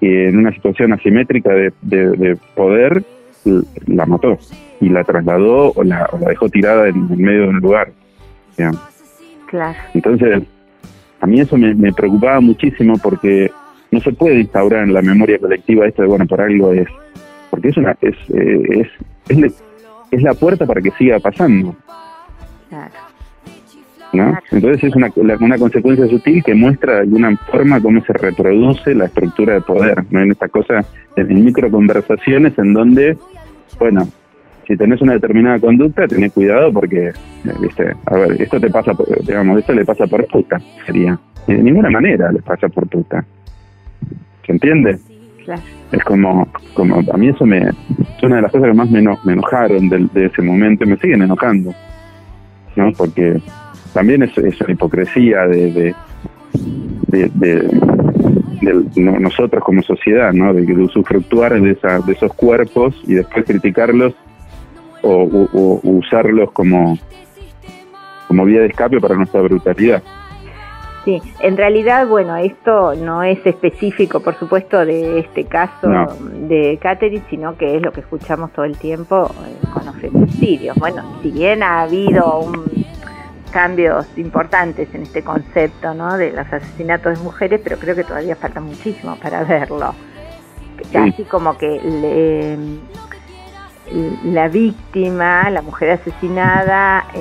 y 0.00 0.06
en 0.06 0.38
una 0.38 0.52
situación 0.52 0.92
asimétrica 0.92 1.52
de, 1.52 1.72
de, 1.82 2.36
poder, 2.54 3.02
la 3.86 4.06
mató 4.06 4.38
y 4.80 4.88
la 4.88 5.02
trasladó 5.04 5.72
o 5.74 5.82
la, 5.82 6.08
dejó 6.26 6.48
tirada 6.48 6.88
en, 6.88 7.16
medio 7.16 7.42
de 7.42 7.48
un 7.48 7.60
lugar. 7.60 7.90
Claro. 9.46 9.78
Entonces, 9.94 10.42
a 11.20 11.26
mí 11.26 11.40
eso 11.40 11.56
me, 11.56 11.74
me 11.74 11.92
preocupaba 11.92 12.40
muchísimo 12.40 12.98
porque 13.02 13.50
no 13.90 14.00
se 14.00 14.12
puede 14.12 14.40
instaurar 14.40 14.84
en 14.84 14.94
la 14.94 15.02
memoria 15.02 15.38
colectiva 15.38 15.86
esto 15.86 16.02
de, 16.02 16.08
bueno, 16.08 16.26
por 16.26 16.40
algo 16.40 16.72
es, 16.72 16.88
porque 17.50 17.68
es 17.68 17.76
una, 17.76 17.96
es, 18.00 18.14
eh, 18.28 18.86
es, 19.28 19.36
es, 19.44 19.62
es 20.10 20.22
la 20.22 20.34
puerta 20.34 20.66
para 20.66 20.80
que 20.80 20.90
siga 20.92 21.18
pasando. 21.18 21.74
Claro. 22.68 23.07
¿No? 24.12 24.38
Entonces 24.50 24.84
es 24.84 24.96
una, 24.96 25.10
una 25.40 25.58
consecuencia 25.58 26.06
sutil 26.08 26.42
que 26.42 26.54
muestra 26.54 26.94
de 26.94 27.00
alguna 27.00 27.36
forma 27.50 27.80
cómo 27.80 28.02
se 28.04 28.12
reproduce 28.12 28.94
la 28.94 29.04
estructura 29.06 29.54
de 29.54 29.60
poder, 29.60 30.04
¿no? 30.10 30.20
En 30.20 30.32
esta 30.32 30.48
cosa, 30.48 30.84
en, 31.16 31.44
microconversaciones 31.44 32.58
en 32.58 32.72
donde, 32.72 33.16
bueno, 33.78 34.08
si 34.66 34.76
tenés 34.76 35.00
una 35.02 35.14
determinada 35.14 35.58
conducta, 35.58 36.06
tenés 36.06 36.32
cuidado 36.32 36.72
porque, 36.72 37.08
eh, 37.08 37.12
viste, 37.60 37.94
a 38.06 38.14
ver, 38.16 38.40
esto 38.40 38.60
te 38.60 38.70
pasa, 38.70 38.92
por, 38.94 39.06
digamos, 39.24 39.58
esto 39.58 39.72
le 39.72 39.84
pasa 39.84 40.06
por 40.06 40.26
puta, 40.26 40.58
sería. 40.86 41.18
Y 41.46 41.54
de 41.54 41.62
ninguna 41.62 41.90
manera 41.90 42.30
le 42.32 42.40
pasa 42.42 42.68
por 42.68 42.86
puta. 42.88 43.24
¿Se 44.46 44.52
entiende? 44.52 44.98
Claro. 45.44 45.62
Es 45.92 46.04
como, 46.04 46.46
como 46.74 46.96
a 47.12 47.16
mí 47.16 47.28
eso 47.28 47.46
me, 47.46 47.58
es 47.58 48.22
una 48.22 48.36
de 48.36 48.42
las 48.42 48.52
cosas 48.52 48.68
que 48.68 48.74
más 48.74 48.90
me, 48.90 48.98
eno- 49.00 49.18
me 49.24 49.32
enojaron 49.32 49.88
del- 49.88 50.08
de, 50.12 50.26
ese 50.26 50.42
momento 50.42 50.84
y 50.84 50.88
me 50.88 50.96
siguen 50.98 51.22
enojando, 51.22 51.74
¿no? 52.76 52.92
Porque 52.92 53.40
también 53.92 54.22
es, 54.22 54.36
es 54.38 54.60
una 54.60 54.72
hipocresía 54.72 55.46
de, 55.46 55.72
de, 55.72 55.94
de, 57.08 57.28
de- 57.34 57.68
de 58.60 58.84
no- 58.96 59.18
nosotros 59.18 59.62
como 59.64 59.82
sociedad, 59.82 60.32
¿no? 60.32 60.52
De, 60.52 60.62
usufructuar 60.72 61.60
de, 61.60 61.72
esa, 61.72 62.00
de 62.00 62.12
esos 62.12 62.32
cuerpos 62.34 62.94
y 63.06 63.14
después 63.14 63.44
criticarlos 63.46 64.14
o, 65.02 65.12
o- 65.22 65.48
o 65.52 65.80
usarlos 65.90 66.50
como, 66.52 66.98
como 68.26 68.44
vía 68.44 68.60
de 68.60 68.66
escape 68.66 69.00
para 69.00 69.14
nuestra 69.14 69.40
brutalidad. 69.42 70.02
Sí, 71.04 71.22
en 71.40 71.56
realidad, 71.56 72.06
bueno, 72.06 72.36
esto 72.36 72.94
no 72.96 73.22
es 73.22 73.38
específico, 73.46 74.20
por 74.20 74.34
supuesto, 74.34 74.84
de 74.84 75.20
este 75.20 75.44
caso 75.44 75.88
No. 75.88 76.06
de 76.48 76.78
Catherine, 76.82 77.22
sino 77.30 77.56
que 77.56 77.76
es 77.76 77.82
lo 77.82 77.92
que 77.92 78.00
escuchamos 78.00 78.52
todo 78.52 78.66
el 78.66 78.76
tiempo 78.76 79.30
eh, 79.46 79.66
con 79.72 79.86
los 79.86 79.96
feminicidios. 79.96 80.76
Bueno, 80.76 81.02
si 81.22 81.30
bien 81.30 81.62
ha 81.62 81.82
habido 81.82 82.40
un- 82.40 82.64
cambios 83.48 84.06
importantes 84.16 84.88
en 84.94 85.02
este 85.02 85.22
concepto, 85.22 85.94
¿no? 85.94 86.16
De 86.16 86.30
los 86.32 86.46
asesinatos 86.52 87.18
de 87.18 87.24
mujeres, 87.24 87.60
pero 87.62 87.78
creo 87.78 87.94
que 87.96 88.04
todavía 88.04 88.36
falta 88.36 88.60
muchísimo 88.60 89.16
para 89.16 89.44
verlo. 89.44 89.94
Casi 90.92 91.24
como 91.24 91.56
que 91.58 91.80
le- 91.82 92.78
la 94.24 94.48
víctima, 94.48 95.48
la 95.50 95.62
mujer 95.62 95.90
asesinada, 95.92 97.04
eh, 97.14 97.20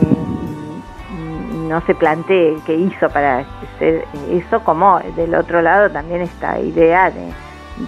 no 1.67 1.81
se 1.85 1.95
plantee 1.95 2.55
qué 2.65 2.75
hizo 2.75 3.09
para 3.09 3.39
hacer 3.75 4.05
eso, 4.29 4.61
como 4.63 4.99
del 5.15 5.33
otro 5.35 5.61
lado 5.61 5.89
también 5.89 6.21
esta 6.21 6.59
idea 6.59 7.09
de, 7.11 7.31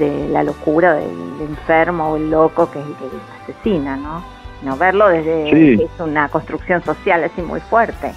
de 0.05 0.29
la 0.29 0.43
locura 0.43 0.93
del 0.95 1.41
enfermo 1.41 2.09
o 2.11 2.17
el 2.17 2.29
loco 2.29 2.69
que 2.71 2.79
es 2.79 2.85
el 2.85 2.93
que 2.95 3.51
asesina, 3.53 3.95
¿no? 3.95 4.23
No 4.63 4.75
verlo 4.75 5.07
desde 5.07 5.49
Sí. 5.51 5.81
es 5.83 6.01
una 6.01 6.27
construcción 6.29 6.83
social 6.83 7.23
así 7.23 7.41
muy 7.41 7.61
fuerte. 7.61 8.11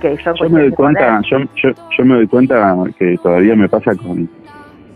Que 0.00 0.16
yo, 0.16 0.34
Yo 0.34 0.50
me 0.50 0.60
doy 0.62 0.70
cuenta, 0.70 1.20
yo, 1.30 1.38
yo, 1.56 1.70
yo 1.96 2.04
me 2.04 2.14
doy 2.16 2.26
cuenta 2.26 2.76
que 2.98 3.16
todavía 3.22 3.54
me 3.56 3.68
pasa 3.68 3.94
con, 3.94 4.28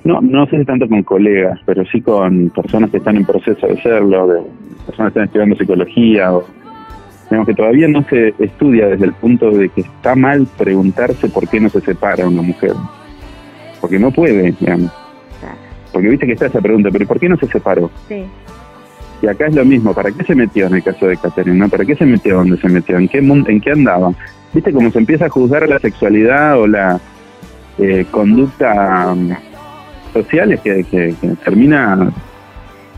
no, 0.04 0.20
no 0.20 0.46
sé 0.46 0.58
si 0.58 0.64
tanto 0.64 0.88
con 0.88 1.02
colegas, 1.02 1.58
pero 1.64 1.84
sí 1.86 2.00
con 2.00 2.50
personas 2.50 2.90
que 2.90 2.98
están 2.98 3.16
en 3.16 3.24
proceso 3.24 3.66
de 3.66 3.80
serlo, 3.82 4.26
de 4.26 4.40
personas 4.86 5.12
que 5.12 5.20
están 5.20 5.24
estudiando 5.24 5.56
psicología, 5.56 6.32
o, 6.32 6.44
digamos 7.30 7.46
que 7.46 7.54
todavía 7.54 7.88
no 7.88 8.02
se 8.04 8.34
estudia 8.38 8.88
desde 8.88 9.06
el 9.06 9.12
punto 9.14 9.50
de 9.50 9.68
que 9.68 9.82
está 9.82 10.14
mal 10.14 10.46
preguntarse 10.56 11.28
por 11.28 11.48
qué 11.48 11.60
no 11.60 11.68
se 11.68 11.80
separa 11.80 12.26
una 12.26 12.42
mujer, 12.42 12.72
porque 13.80 13.98
no 13.98 14.10
puede, 14.10 14.52
digamos, 14.52 14.92
porque 15.92 16.08
viste 16.08 16.26
que 16.26 16.32
está 16.32 16.46
esa 16.46 16.60
pregunta, 16.60 16.90
pero 16.92 17.06
¿por 17.06 17.18
qué 17.18 17.28
no 17.28 17.36
se 17.36 17.46
separó? 17.46 17.90
Sí. 18.08 18.24
Y 19.20 19.26
acá 19.26 19.46
es 19.46 19.54
lo 19.54 19.64
mismo, 19.64 19.92
¿para 19.92 20.12
qué 20.12 20.22
se 20.24 20.34
metió 20.34 20.66
en 20.66 20.76
el 20.76 20.82
caso 20.82 21.06
de 21.06 21.16
Caterina? 21.16 21.66
¿Para 21.68 21.84
qué 21.84 21.96
se 21.96 22.06
metió 22.06 22.36
donde 22.36 22.56
se 22.58 22.68
metió? 22.68 22.98
¿En 22.98 23.08
qué, 23.08 23.20
mundo, 23.20 23.50
en 23.50 23.60
qué 23.60 23.72
andaba? 23.72 24.12
¿Viste 24.52 24.72
cómo 24.72 24.90
se 24.90 24.98
empieza 24.98 25.26
a 25.26 25.28
juzgar 25.28 25.68
la 25.68 25.78
sexualidad 25.78 26.58
o 26.58 26.66
la 26.66 26.98
eh, 27.78 28.06
conducta 28.10 29.12
um, 29.12 29.30
sociales 30.12 30.60
que, 30.60 30.84
que, 30.84 31.14
que 31.20 31.28
termina... 31.44 32.10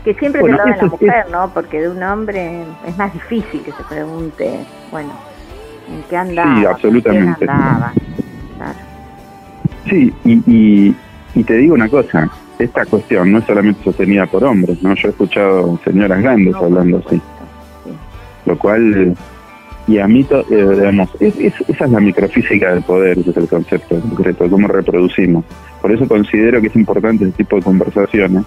Que 0.03 0.13
siempre 0.15 0.41
Bueno, 0.41 0.57
se 0.57 0.63
lo 0.63 0.69
da 0.71 0.77
la 0.77 0.85
es- 0.85 0.91
mujer, 0.91 1.25
¿no? 1.31 1.51
Porque 1.53 1.81
de 1.81 1.89
un 1.89 2.01
hombre 2.01 2.63
es 2.87 2.97
más 2.97 3.13
difícil 3.13 3.61
que 3.61 3.71
se 3.71 3.83
pregunte, 3.87 4.65
bueno, 4.91 5.11
¿en 5.89 6.01
qué 6.09 6.17
andaba? 6.17 6.55
Sí, 6.55 6.63
¿Con 6.63 6.71
absolutamente. 6.73 7.37
quién 7.37 7.49
andaba? 7.51 7.93
Claro. 8.57 8.79
Sí, 9.89 10.13
y, 10.25 10.33
y, 10.51 10.95
y 11.35 11.43
te 11.43 11.53
digo 11.57 11.73
una 11.75 11.89
cosa, 11.89 12.29
esta 12.57 12.85
cuestión 12.85 13.31
no 13.31 13.39
es 13.39 13.45
solamente 13.45 13.83
sostenida 13.83 14.25
por 14.25 14.43
hombres, 14.43 14.81
¿no? 14.81 14.95
Yo 14.95 15.09
he 15.09 15.11
escuchado 15.11 15.79
señoras 15.83 16.21
grandes 16.21 16.55
hablando 16.55 17.03
así, 17.05 17.21
lo 18.45 18.57
cual... 18.57 19.15
Y 19.87 19.97
a 19.97 20.07
mí, 20.07 20.23
to- 20.23 20.45
eh, 20.49 20.75
digamos, 20.75 21.09
es- 21.19 21.37
es- 21.39 21.69
esa 21.69 21.85
es 21.85 21.91
la 21.91 21.99
microfísica 21.99 22.73
del 22.73 22.83
poder, 22.83 23.17
ese 23.19 23.31
es 23.31 23.37
el 23.37 23.47
concepto 23.47 23.95
en 23.95 24.01
concreto, 24.01 24.43
de 24.43 24.49
cómo 24.49 24.67
reproducimos. 24.67 25.43
Por 25.81 25.91
eso 25.91 26.07
considero 26.07 26.61
que 26.61 26.67
es 26.67 26.75
importante 26.75 27.23
ese 27.25 27.33
tipo 27.33 27.55
de 27.55 27.63
conversaciones 27.63 28.43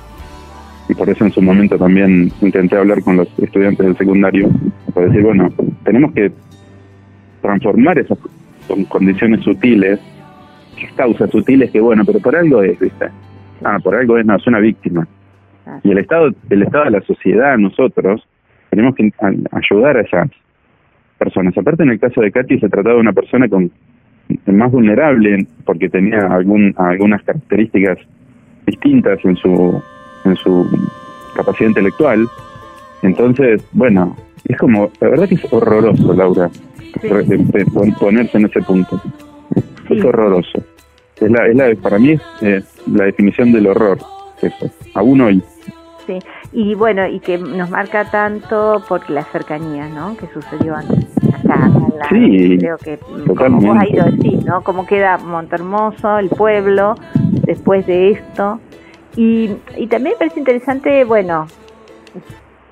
y 0.88 0.94
por 0.94 1.09
eso 1.11 1.25
en 1.25 1.33
su 1.33 1.42
momento 1.42 1.77
también 1.77 2.31
intenté 2.40 2.77
hablar 2.77 3.03
con 3.03 3.16
los 3.16 3.29
estudiantes 3.38 3.85
del 3.85 3.97
secundario 3.97 4.49
para 4.94 5.07
decir, 5.07 5.23
bueno, 5.23 5.49
tenemos 5.85 6.12
que 6.12 6.31
transformar 7.42 7.99
esas 7.99 8.18
con- 8.68 8.85
condiciones 8.85 9.40
sutiles, 9.42 9.99
causas 10.97 11.31
sutiles 11.31 11.70
que 11.70 11.81
bueno, 11.81 12.05
pero 12.05 12.20
por 12.20 12.37
algo 12.37 12.62
es, 12.62 12.79
¿viste? 12.79 13.07
Ah, 13.64 13.79
por 13.83 13.94
algo 13.97 14.18
es, 14.18 14.25
no, 14.27 14.37
es 14.37 14.47
una 14.47 14.61
víctima. 14.61 15.07
Y 15.83 15.90
el 15.90 15.99
Estado, 15.99 16.31
el 16.51 16.62
Estado 16.62 16.85
de 16.85 16.90
la 16.92 17.01
sociedad, 17.03 17.57
nosotros, 17.59 18.27
tenemos 18.70 18.94
que 18.94 19.11
ayudar 19.53 19.97
a 19.97 20.03
esas 20.03 20.31
personas. 21.18 21.57
Aparte 21.57 21.83
en 21.83 21.90
el 21.90 22.00
caso 22.00 22.20
de 22.20 22.33
Katy 22.33 22.61
se 22.61 22.68
trataba 22.68 22.96
de 22.96 23.00
una 23.00 23.12
persona 23.12 23.48
con 23.48 23.70
más 24.46 24.72
vulnerable 24.72 25.46
porque 25.64 25.88
tenía 25.88 26.27
algún, 26.27 26.74
algunas 26.77 27.22
características 27.22 27.98
distintas 28.66 29.22
en 29.24 29.37
su 29.37 29.83
en 30.24 30.37
su 30.37 30.66
capacidad 31.37 31.68
intelectual. 31.68 32.27
Entonces, 33.03 33.62
bueno, 33.72 34.16
es 34.46 34.57
como, 34.57 34.90
la 35.00 35.09
verdad 35.09 35.29
que 35.29 35.35
es 35.35 35.53
horroroso, 35.53 36.14
Laura, 36.14 36.50
ponerse 37.98 38.38
en 38.38 38.46
ese 38.46 38.62
punto. 38.62 39.00
Es 39.90 40.05
horroroso. 40.05 40.62
Es 41.20 41.31
la, 41.31 41.46
es 41.46 41.57
la, 41.57 41.74
para 41.81 41.98
mí 41.98 42.12
es 42.12 42.20
eh, 42.42 42.62
la 42.92 43.05
definición 43.05 43.53
del 43.53 43.66
horror, 43.66 43.98
eso, 44.42 44.70
aún 44.94 45.20
hoy. 45.20 45.42
Sí, 46.06 46.18
y 46.52 46.74
bueno, 46.74 47.06
y 47.06 47.18
que 47.20 47.38
nos 47.38 47.70
marca 47.70 48.10
tanto 48.10 48.82
por 48.86 49.08
la 49.08 49.24
cercanía, 49.24 49.88
¿no? 49.88 50.16
Que 50.16 50.26
sucedió 50.28 50.76
antes. 50.76 50.98
Acá, 51.32 51.70
la- 51.98 52.08
Sí, 52.10 52.58
creo 52.58 52.76
que 52.78 52.98
como 52.98 53.24
totalmente. 53.24 53.66
vos 53.68 53.76
ahí 53.80 53.92
lo 53.94 54.04
decís, 54.04 54.44
¿no? 54.44 54.62
Cómo 54.62 54.84
queda 54.86 55.16
Montermoso, 55.16 56.18
el 56.18 56.28
pueblo, 56.28 56.94
después 57.46 57.86
de 57.86 58.10
esto. 58.10 58.60
Y, 59.16 59.56
y 59.76 59.86
también 59.86 60.14
me 60.14 60.18
parece 60.18 60.40
interesante, 60.40 61.04
bueno, 61.04 61.46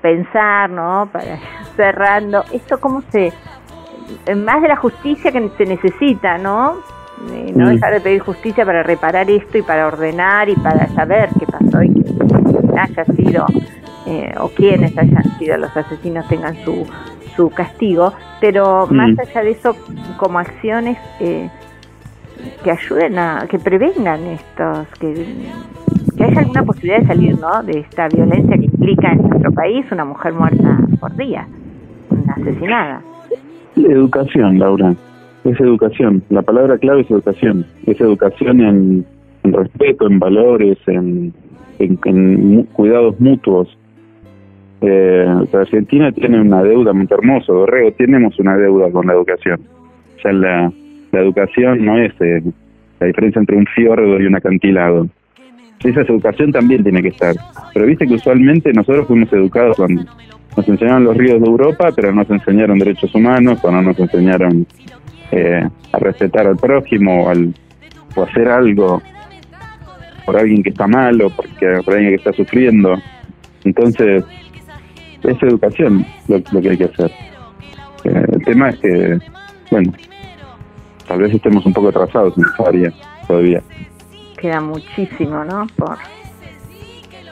pensar, 0.01 0.69
¿no? 0.69 1.09
Para 1.11 1.39
cerrando, 1.75 2.43
esto 2.51 2.79
cómo 2.79 3.01
se, 3.11 3.31
más 4.35 4.61
de 4.61 4.67
la 4.67 4.75
justicia 4.75 5.31
que 5.31 5.49
se 5.57 5.65
necesita, 5.65 6.37
¿no? 6.37 6.75
Eh, 7.31 7.53
no 7.55 7.65
Mm. 7.67 7.69
dejar 7.75 7.93
de 7.93 8.01
pedir 8.01 8.21
justicia 8.21 8.65
para 8.65 8.83
reparar 8.83 9.29
esto 9.29 9.57
y 9.57 9.61
para 9.61 9.87
ordenar 9.87 10.49
y 10.49 10.55
para 10.55 10.87
saber 10.89 11.29
qué 11.39 11.45
pasó 11.47 11.81
y 11.81 11.89
que 12.73 12.79
haya 12.79 13.05
sido 13.05 13.45
eh, 14.05 14.33
o 14.39 14.49
quienes 14.49 14.97
hayan 14.97 15.23
sido 15.37 15.57
los 15.57 15.75
asesinos 15.75 16.27
tengan 16.27 16.55
su, 16.65 16.85
su 17.35 17.49
castigo, 17.49 18.13
pero 18.41 18.87
Mm. 18.89 18.95
más 18.95 19.19
allá 19.19 19.43
de 19.43 19.51
eso, 19.51 19.75
como 20.17 20.39
acciones 20.39 20.97
eh, 21.19 21.49
que 22.63 22.71
ayuden 22.71 23.17
a, 23.17 23.45
que 23.49 23.59
prevengan 23.59 24.19
estos, 24.27 24.87
que, 24.99 25.25
que 26.17 26.23
haya 26.23 26.39
alguna 26.41 26.63
posibilidad 26.63 26.99
de 26.99 27.07
salir 27.07 27.39
¿no? 27.39 27.63
de 27.63 27.79
esta 27.79 28.07
violencia 28.09 28.57
que 28.57 28.65
implica 28.65 29.13
en 29.13 29.29
nuestro 29.29 29.51
país 29.53 29.85
una 29.91 30.03
mujer 30.05 30.33
muerta 30.33 30.77
por 30.99 31.15
día, 31.15 31.47
una 32.09 32.33
asesinada. 32.33 33.01
Educación, 33.75 34.59
Laura. 34.59 34.93
Es 35.43 35.59
educación. 35.59 36.23
La 36.29 36.41
palabra 36.41 36.77
clave 36.77 37.01
es 37.01 37.11
educación. 37.11 37.65
Es 37.85 37.99
educación 37.99 38.61
en, 38.61 39.05
en 39.43 39.53
respeto, 39.53 40.07
en 40.07 40.19
valores, 40.19 40.77
en, 40.87 41.33
en- 41.79 41.99
en 42.05 42.63
cuidados 42.73 43.19
mutuos. 43.19 43.77
Eh, 44.81 45.25
Argentina 45.53 46.11
tiene 46.11 46.41
una 46.41 46.61
deuda 46.61 46.91
muy 46.93 47.07
hermosa, 47.09 47.53
Dorrego, 47.53 47.91
tenemos 47.93 48.37
una 48.39 48.57
deuda 48.57 48.91
con 48.91 49.07
la 49.07 49.13
educación. 49.13 49.61
O 50.17 50.21
sea, 50.21 50.33
la, 50.33 50.71
la 51.11 51.19
educación 51.21 51.85
no 51.85 51.97
es 51.97 52.13
eh, 52.19 52.41
la 52.99 53.07
diferencia 53.07 53.39
entre 53.39 53.55
un 53.57 53.65
fiordo 53.67 54.19
y 54.19 54.25
un 54.25 54.35
acantilado. 54.35 55.07
Esa 55.83 56.01
educación 56.01 56.51
también 56.51 56.83
tiene 56.83 57.01
que 57.01 57.09
estar. 57.09 57.35
Pero 57.73 57.85
viste 57.85 58.07
que 58.07 58.13
usualmente 58.15 58.71
nosotros 58.73 59.07
fuimos 59.07 59.31
educados 59.33 59.75
con... 59.77 59.95
Nos 60.55 60.69
enseñaron 60.69 61.03
los 61.05 61.17
ríos 61.17 61.41
de 61.41 61.47
Europa, 61.47 61.89
pero 61.95 62.09
no 62.11 62.21
nos 62.21 62.29
enseñaron 62.29 62.77
derechos 62.77 63.13
humanos 63.15 63.59
o 63.63 63.71
no 63.71 63.81
nos 63.81 63.99
enseñaron 63.99 64.65
eh, 65.31 65.67
a 65.91 65.97
respetar 65.99 66.45
al 66.45 66.57
prójimo 66.57 67.27
al, 67.27 67.53
o 68.15 68.21
hacer 68.23 68.47
algo 68.49 69.01
por 70.25 70.37
alguien 70.37 70.63
que 70.63 70.69
está 70.69 70.87
mal 70.87 71.21
o 71.21 71.29
porque, 71.29 71.81
por 71.83 71.93
alguien 71.93 72.11
que 72.11 72.15
está 72.15 72.33
sufriendo. 72.33 72.95
Entonces, 73.63 74.23
es 75.23 75.43
educación 75.43 76.05
lo, 76.27 76.61
que 76.61 76.69
hay 76.69 76.77
que 76.77 76.85
hacer. 76.85 77.11
Eh, 78.03 78.25
el 78.33 78.43
tema 78.43 78.69
es 78.69 78.79
que, 78.79 79.19
bueno, 79.71 79.93
tal 81.07 81.19
vez 81.19 81.33
estemos 81.33 81.65
un 81.65 81.73
poco 81.73 81.89
atrasados 81.89 82.37
en 82.37 82.43
esa 82.43 82.69
área 82.69 82.93
todavía. 83.27 83.61
Queda 84.37 84.59
muchísimo, 84.59 85.43
¿no? 85.45 85.67
Por, 85.77 85.93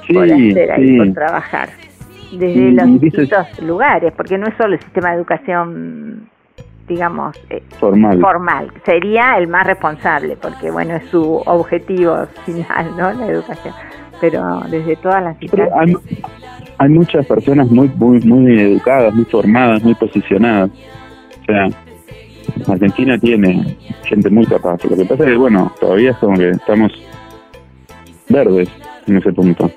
hacer 0.10 0.72
ahí, 0.72 0.98
por 0.98 1.14
trabajar. 1.14 1.70
Desde 2.32 2.72
los 2.72 3.02
distintos 3.02 3.62
lugares, 3.62 4.14
porque 4.16 4.38
no 4.38 4.48
es 4.48 4.56
solo 4.56 4.76
el 4.76 4.80
sistema 4.80 5.10
de 5.10 5.16
educación 5.18 6.30
digamos, 6.88 7.36
eh, 7.50 7.62
formal. 7.80 8.20
formal. 8.20 8.72
Sería 8.86 9.38
el 9.38 9.48
más 9.48 9.66
responsable, 9.66 10.38
porque 10.42 10.72
bueno, 10.72 10.96
es 10.96 11.06
su 11.06 11.42
objetivo 11.46 12.26
final, 12.46 12.98
¿no? 12.98 13.14
La 13.14 13.28
educación. 13.28 13.74
Pero 14.20 14.62
desde 14.70 14.96
todas 14.98 15.24
las 15.24 15.38
hay, 15.80 15.96
hay, 16.78 16.90
muchas 16.90 17.26
personas 17.26 17.70
muy, 17.72 17.90
muy, 17.96 18.20
muy 18.20 18.60
educadas, 18.60 19.14
muy 19.14 19.26
formadas, 19.26 19.84
muy 19.84 19.96
posicionadas. 19.96 20.70
O 21.42 21.46
sea, 21.46 21.68
Argentina 22.68 23.18
tiene 23.18 23.78
gente 24.04 24.30
muy 24.30 24.46
capaz. 24.46 24.84
Lo 24.86 24.96
que 24.96 25.06
pasa 25.06 25.24
es 25.24 25.32
que, 25.32 25.38
bueno, 25.38 25.72
todavía 25.80 26.12
es 26.12 26.18
como 26.18 26.38
que 26.38 26.50
estamos 26.50 26.92
verdes 28.30 28.70
en 29.08 29.18
ese 29.18 29.34
punto. 29.34 29.72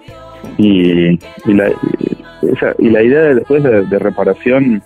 Y, 0.59 1.19
y, 1.47 1.55
la, 1.55 1.69
esa, 2.43 2.75
y 2.79 2.91
la 2.91 3.03
idea 3.03 3.21
de, 3.23 3.35
después 3.37 3.63
de 3.63 3.99
reparación 3.99 4.83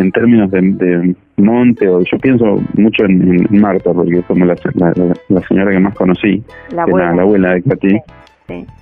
en 0.00 0.12
términos 0.12 0.50
de, 0.50 1.14
monte, 1.36 1.88
o 1.88 2.00
yo 2.00 2.18
pienso 2.18 2.60
mucho 2.74 3.04
en, 3.04 3.46
Marta, 3.50 3.92
porque 3.92 4.18
es 4.18 4.24
como 4.26 4.44
la, 4.44 4.54
la, 5.28 5.40
señora 5.42 5.70
que 5.70 5.78
más 5.78 5.94
conocí, 5.94 6.42
la 6.72 6.82
abuela, 6.82 7.54
de 7.54 7.62
Katy, 7.62 8.00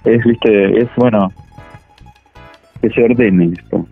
es, 0.05 0.25
viste, 0.25 0.81
es 0.81 0.89
bueno, 0.97 1.31
que 2.81 2.91
se 2.91 3.05
ordene 3.05 3.53
esto. 3.57 3.87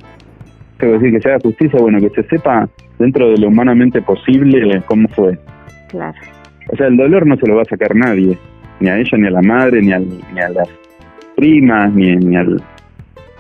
Quiero 0.79 0.95
decir, 0.95 1.13
que 1.13 1.21
se 1.21 1.29
haga 1.29 1.41
justicia, 1.43 1.81
bueno, 1.81 2.01
que 2.01 2.11
se 2.11 2.23
sepa 2.29 2.69
dentro 2.99 3.31
de 3.31 3.39
lo 3.39 3.49
humanamente 3.49 4.03
posible 4.03 4.83
cómo 4.87 5.09
fue. 5.09 5.39
Claro. 5.89 6.19
O 6.73 6.77
sea, 6.77 6.89
el 6.89 6.97
dolor 6.97 7.27
no 7.27 7.37
se 7.37 7.47
lo 7.47 7.57
va 7.57 7.63
a 7.63 7.67
sacar 7.67 7.95
nadie, 7.95 8.37
ni 8.81 8.89
a 8.89 8.99
ella, 8.99 9.19
ni 9.19 9.27
a 9.27 9.31
la 9.31 9.43
madre, 9.43 9.81
ni, 9.81 9.89
ni 9.89 10.41
a 10.41 10.49
las 10.49 10.69
primas, 11.37 11.93
ni, 11.93 12.17
ni 12.17 12.37
al... 12.37 12.63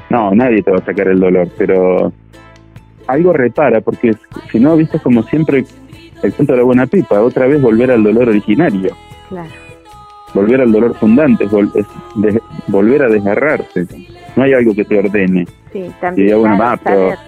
No, 0.08 0.32
nadie 0.34 0.62
te 0.62 0.70
va 0.70 0.78
a 0.78 0.84
sacar 0.84 1.08
el 1.08 1.18
dolor, 1.18 1.48
pero 1.58 2.12
algo 3.06 3.32
repara, 3.32 3.80
porque 3.80 4.12
si 4.50 4.58
no, 4.60 4.76
viste 4.76 4.98
como 4.98 5.22
siempre 5.24 5.64
el 6.22 6.32
cuento 6.34 6.52
de 6.52 6.58
la 6.58 6.64
buena 6.64 6.86
pipa, 6.86 7.20
otra 7.20 7.46
vez 7.46 7.60
volver 7.60 7.90
al 7.90 8.02
dolor 8.02 8.28
originario. 8.28 8.94
Claro. 9.28 9.50
Volver 10.34 10.60
al 10.60 10.72
dolor 10.72 10.94
fundante, 10.96 11.44
es, 11.44 11.86
volver 12.66 13.02
a 13.02 13.08
desgarrarse. 13.08 13.86
No 14.34 14.42
hay 14.42 14.52
algo 14.52 14.74
que 14.74 14.84
te 14.84 14.98
ordene. 14.98 15.46
Sí, 15.72 15.90
también. 16.00 16.42
saber, 16.84 17.18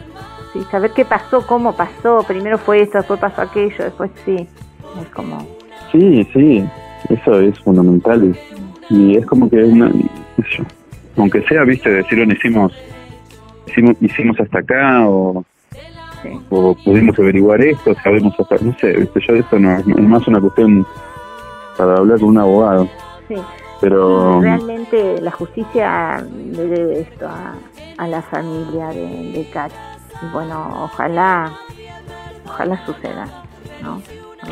sí, 0.53 0.61
saber 0.71 0.91
qué 0.93 1.05
pasó, 1.05 1.47
cómo 1.47 1.75
pasó. 1.75 2.25
Primero 2.27 2.59
fue 2.59 2.83
esto, 2.83 2.99
después 2.99 3.21
pasó 3.21 3.43
aquello, 3.43 3.85
después 3.85 4.11
sí. 4.25 4.47
Es 5.01 5.09
como. 5.15 5.47
Sí, 5.93 6.27
sí, 6.35 6.65
eso 7.09 7.41
es 7.41 7.59
fundamental. 7.61 8.37
Y, 8.91 9.17
es 9.17 9.27
como 9.27 9.49
que, 9.49 9.57
una, 9.57 9.91
aunque 11.17 11.43
sea, 11.43 11.63
viste, 11.65 11.91
decir, 11.91 12.19
hicimos, 12.31 12.73
hicimos, 13.67 13.97
hicimos 14.01 14.41
hasta 14.41 14.59
acá 14.59 15.09
o 15.09 15.45
o 16.51 16.75
pudimos 16.85 17.19
averiguar 17.19 17.61
esto, 17.61 17.95
sabemos 18.03 18.35
hasta, 18.39 18.57
no 18.61 18.75
sé, 18.79 19.09
yo 19.27 19.35
esto 19.35 19.59
no, 19.59 19.77
es 19.77 19.87
más 19.87 20.27
una 20.29 20.41
cuestión 20.41 20.87
para 21.77 21.97
hablar 21.97 22.19
con 22.19 22.31
un 22.31 22.39
abogado. 22.39 22.89
Sí. 23.29 23.37
Pero 23.81 24.41
realmente 24.41 25.21
la 25.21 25.31
justicia 25.31 26.25
le 26.53 26.67
debe 26.67 27.01
esto 27.01 27.29
a, 27.29 27.55
a 27.97 28.09
la 28.09 28.23
familia 28.23 28.89
de, 28.89 29.07
de 29.33 29.41
Y 29.41 30.33
bueno, 30.33 30.85
ojalá, 30.85 31.53
ojalá 32.45 32.85
suceda, 32.85 33.27
¿no? 33.83 34.03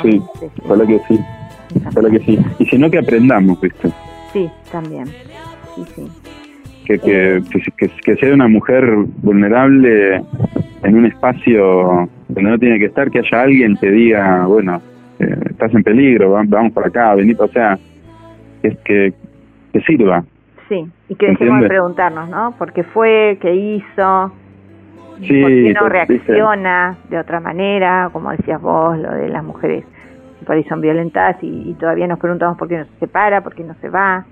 Sí, 0.03 0.23
ojalá 0.65 0.87
que 0.87 1.01
sí. 1.09 1.19
Ojalá 1.89 2.11
que 2.11 2.21
sí. 2.21 2.39
Y 2.61 2.67
si 2.67 2.79
no, 2.79 2.89
que 2.89 2.99
aprendamos, 2.99 3.61
¿viste? 3.61 3.91
Sí, 4.33 4.49
también. 4.71 5.07
Sí, 5.75 5.85
sí. 5.95 6.09
Que, 6.87 7.01
que, 7.01 7.43
que, 7.77 7.89
que 7.89 8.17
sea 8.17 8.33
una 8.33 8.47
mujer 8.47 8.85
vulnerable 9.23 10.23
en 10.85 10.97
un 10.97 11.07
espacio 11.07 12.09
donde 12.29 12.51
no 12.51 12.59
tiene 12.59 12.79
que 12.79 12.85
estar, 12.87 13.11
que 13.11 13.19
haya 13.19 13.43
alguien 13.43 13.77
que 13.77 13.91
diga, 13.91 14.47
bueno, 14.47 14.81
eh, 15.19 15.37
estás 15.51 15.75
en 15.75 15.83
peligro, 15.83 16.31
vamos 16.31 16.73
para 16.73 16.89
acá, 16.89 17.15
venid, 17.15 17.41
o 17.41 17.49
sea, 17.49 17.79
es 18.63 18.79
que, 18.85 19.13
que 19.73 19.81
sirva. 19.81 20.25
Sí, 20.69 20.87
y 21.09 21.15
que 21.15 21.29
dejemos 21.29 21.63
de 21.63 21.69
preguntarnos, 21.69 22.29
¿no? 22.29 22.53
¿Por 22.59 22.73
qué 22.73 22.83
fue? 22.85 23.39
¿Qué 23.41 23.55
hizo? 23.55 24.33
Sí, 25.23 25.41
¿Por 25.41 25.51
qué 25.51 25.75
no 25.75 25.89
reacciona 25.89 26.99
de 27.09 27.19
otra 27.19 27.41
manera? 27.41 28.11
Como 28.13 28.31
decías 28.31 28.61
vos, 28.61 28.99
lo 28.99 29.13
de 29.13 29.29
las 29.29 29.43
mujeres 29.43 29.85
por 30.45 30.55
ahí 30.55 30.65
son 30.65 30.81
violentadas 30.81 31.37
y, 31.43 31.71
y 31.71 31.75
todavía 31.75 32.07
nos 32.07 32.19
preguntamos 32.19 32.57
por 32.59 32.69
qué 32.69 32.79
no 32.79 32.85
se 32.85 32.99
separa, 33.01 33.41
por 33.41 33.55
qué 33.55 33.65
no 33.65 33.75
se 33.81 33.89
va. 33.89 34.25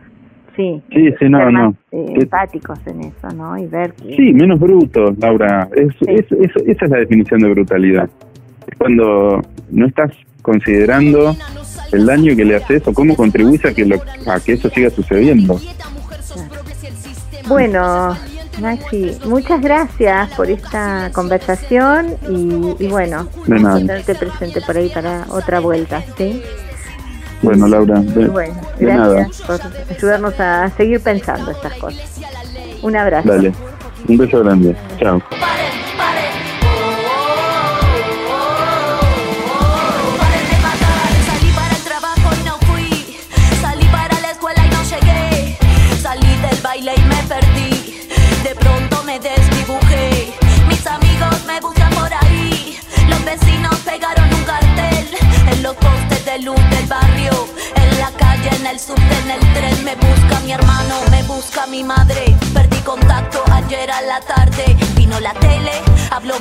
Sí, 0.57 0.81
sí, 0.93 1.11
sí 1.19 1.29
no, 1.29 1.51
no. 1.51 1.75
Eh, 1.90 2.14
empáticos 2.21 2.79
en 2.87 3.01
eso, 3.01 3.29
¿no? 3.35 3.59
Y 3.59 3.67
ver 3.67 3.93
Sí, 4.17 4.33
menos 4.33 4.61
brutos, 4.61 5.19
Laura. 5.19 5.69
Es, 5.75 5.95
es, 6.07 6.27
esa 6.67 6.85
es 6.85 6.90
la 6.90 6.99
definición 6.99 7.40
de 7.40 7.49
brutalidad. 7.51 8.09
Es 8.67 8.79
cuando 8.79 9.43
no 9.71 9.87
estás 9.87 10.12
considerando 10.43 11.35
el 11.93 12.07
daño 12.07 12.37
que 12.37 12.45
le 12.45 12.57
haces 12.57 12.87
o 12.87 12.93
cómo 12.93 13.17
contribuye 13.17 13.69
a 13.69 13.75
que, 13.75 13.85
lo, 13.85 13.97
a 14.27 14.40
que 14.40 14.53
eso 14.53 14.69
siga 14.71 14.90
sucediendo. 14.90 15.59
Bueno, 17.49 18.17
Maxi, 18.61 19.12
muchas 19.27 19.61
gracias 19.61 20.35
por 20.35 20.49
esta 20.51 21.11
conversación 21.12 22.07
y, 22.31 22.85
y 22.85 22.88
bueno, 22.88 23.29
de 23.47 23.61
nada. 23.61 24.01
te 24.03 24.14
presente 24.14 24.61
por 24.61 24.77
ahí 24.77 24.88
para 24.88 25.27
otra 25.31 25.61
vuelta, 25.61 26.03
¿sí? 26.17 26.43
Bueno, 27.44 27.68
Laura, 27.68 28.02
bueno, 28.33 28.54
gracias 28.78 29.42
por 29.42 29.61
ayudarnos 29.90 30.40
a 30.40 30.70
seguir 30.70 31.00
pensando 31.00 31.50
estas 31.50 31.74
cosas. 31.74 32.20
Un 32.83 32.96
abrazo. 32.96 33.28
Dale, 33.28 33.52
un 34.09 34.16
beso 34.16 34.42
grande. 34.42 34.76
Chao. 34.98 35.22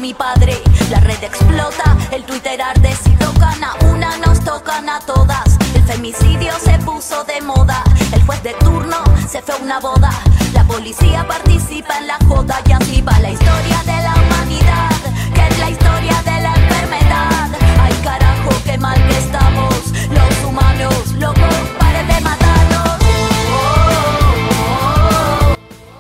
Mi 0.03 0.13
padre. 0.13 0.61
La 0.91 0.99
red 0.99 1.23
explota, 1.23 1.95
el 2.11 2.25
Twitter 2.25 2.61
arde. 2.61 2.93
Si 3.05 3.11
tocan 3.11 3.63
a 3.63 3.73
una, 3.85 4.17
nos 4.17 4.37
tocan 4.41 4.89
a 4.89 4.99
todas. 4.99 5.57
El 5.75 5.83
femicidio 5.83 6.51
se 6.59 6.77
puso 6.79 7.23
de 7.23 7.39
moda. 7.39 7.81
El 8.11 8.21
juez 8.25 8.43
de 8.43 8.53
turno 8.55 8.97
se 9.29 9.41
fue 9.41 9.55
a 9.55 9.57
una 9.59 9.79
boda. 9.79 10.11
La 10.51 10.65
policía 10.65 11.25
participa 11.25 11.99
en 11.99 12.07
la 12.07 12.17
joda 12.27 12.59
y 12.67 12.73
así 12.73 13.01
la 13.01 13.31
historia 13.31 13.79
de 13.85 13.97
la 14.03 14.13
humanidad. 14.21 14.91
Que 15.33 15.47
es 15.47 15.59
la 15.59 15.69
historia 15.69 16.21
de 16.25 16.41
la 16.41 16.53
enfermedad. 16.53 17.49
Ay 17.79 17.93
carajo, 18.03 18.49
qué 18.65 18.77
mal 18.77 19.01
que 19.07 19.17
estamos 19.17 19.73
los 20.17 20.43
humanos, 20.45 21.13
locos, 21.17 21.55
paren 21.79 22.07
de 22.09 22.19
matarnos. 22.19 22.99